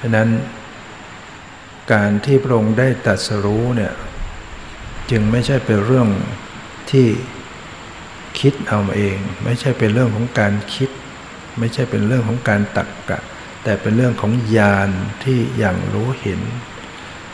[0.00, 0.28] ฉะนั้น
[1.92, 3.92] การที่พระองค์ได้ตัดสรู้เนี่ย
[5.10, 6.08] จึงไม่ใช่เป็นเรื่อง
[6.90, 7.06] ที่
[8.40, 10.90] คิดเอาเอง ไม่ใช่เป็นเรื่องของการคิด
[11.58, 13.20] ไม่ใช่เป็นเรื่องของการตักกะ
[13.64, 14.90] แต่เป็นเรื่องของญาณ
[15.24, 16.40] ที่อย่างรู้เห็น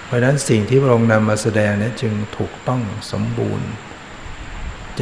[0.04, 3.68] เพราะนั้นสิ่งที่พระองค์นำมาแสดงนี้จึงถูกต้องสมบูรณ์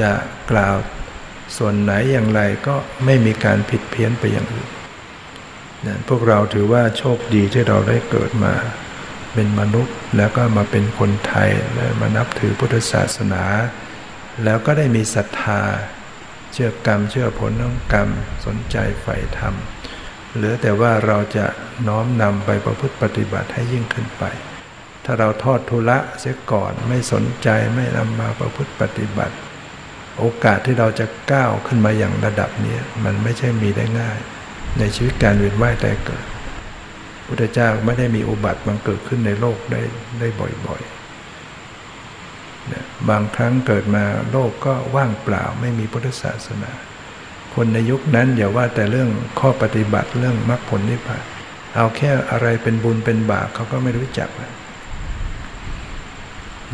[0.00, 0.10] จะ
[0.50, 0.76] กล่าว
[1.56, 4.70] ส่วนไหนอย่างไรก็ไม่มีการผิดเพี้ยนไปอย่างอื่น
[5.86, 8.54] นะพวกเราถือว่าโชคดีที่เราได้เกิดมา
[9.40, 13.44] เป็นมนุษย์ แล้วก็มาเป็นคนไทยและมานับถือพุทธศาสนา
[14.44, 15.60] แล้วก็ได้มีศรัทธา
[16.52, 18.08] เชื่อกรรม เชื่อผลของกรรม
[18.46, 19.54] สนใจใฝ่ธรรม
[20.34, 21.46] เหลือแต่ว่าเราจะ
[21.88, 24.24] น้อมนำไปประพฤติปฏิบัติให้ยิ่งขึ้นไป
[25.04, 29.34] ถ้าเราทอดทุละเสียก่อนไม่สนใจไม่นำมาประพฤติปฏิบัติ
[30.18, 34.18] โอกาสที่เราจะก้าวขึ้นมาอย่างระดับนี้ มันไม่ใช่มีได้ง่าย
[34.78, 36.24] ในชีวิตการเวียนว่ายแต่เกิด
[37.28, 39.80] พุทธเจ้าไม่ได้มีอุบัติบังเกิดขึ้นในโลกได้
[40.20, 40.28] ได้
[40.66, 46.72] บ่อยๆบางครั้งเกิดมาโลกก็ว่างเปล่าไม่มีพุทธศาสนา
[47.54, 49.10] คนในยุคนั้นอย่าว่าแต่เรื่อง
[49.40, 51.24] ข้อปฏิบัติเรื่องมรรคผลนิพพาน
[51.76, 54.52] เอาแค่อะไรเป็นบุญเป็นบาปเขาก็ไม่รู้จักดัง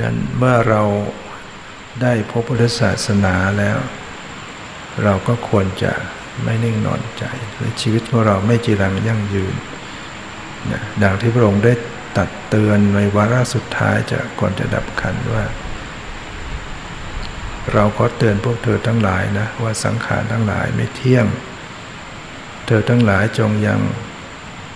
[0.00, 0.82] นั้นเมื่อเรา
[2.02, 3.78] ได้พบพุทธศาสนาแล้ว
[5.04, 5.92] เราก็ควรจะ
[6.44, 7.24] ไม่นิ่งนอนใจ
[7.54, 9.54] หรือชีวิตของเราไม่จีรังยั่งยืน
[11.02, 11.72] ดังที่พระองค์ได้
[12.18, 15.44] ตัดเตือนในวาระสุดท้ายจะก่อนจะดับขันว่า
[17.72, 21.26] เราขอเตือนพวกเธอทั้งหลายนะว่าสังขารทั้งหลายไม่เที่ยง
[22.66, 23.80] เธอทั้งหลายจงยัง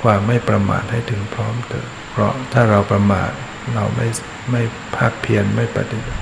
[0.03, 3.31] ความไม่ประมาทให้ถึงพร้อมเถิดเพราะถ้าเราประมาท
[3.75, 4.09] เราไม่
[4.51, 4.63] ไม่
[4.97, 6.21] ภาคเพียรไม่ปฏิบัติ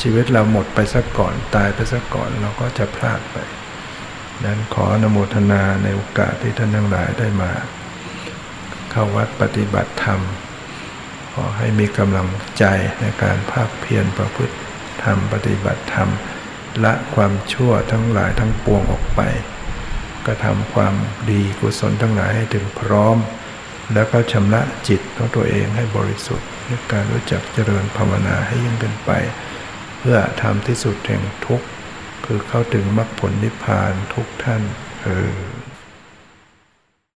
[0.00, 3.36] ชีวิตเราหมดไปซะก่อนตายไปซะก่อนเราก็จะพลาดไป
[4.44, 7.50] นั้นขออนุโมทนาในโอกาสที่ท่านทั้งหลายได้มา
[8.92, 10.20] เข้าวัดปฏิบัติธรรม
[11.32, 12.28] ขอให้มีกำลัง
[12.58, 12.64] ใจ
[13.00, 14.56] ในการภาคเพียรประพฤติ
[15.04, 16.10] ธรรมปฏิบัติธรรม
[16.84, 19.20] ละความชั่วทั้งหลายทั้งปวงออกไป
[20.26, 20.94] กระทำความ
[21.30, 23.16] ดีกุศลทั้งหลายให้ถึงพร้อม
[23.94, 29.10] แล้วก็ชำระจิตของตัวเองให้บริสุทธิ์ด้วยการรู้จักเจริญภาวนาให้ยิ่งขึ้นไป
[29.98, 31.66] เพื่อทำที่สุดแห่งทุกข์
[32.24, 34.62] คือเข้าถึงมรรคผลนิพพานทุกท่าน
[35.02, 35.32] เออ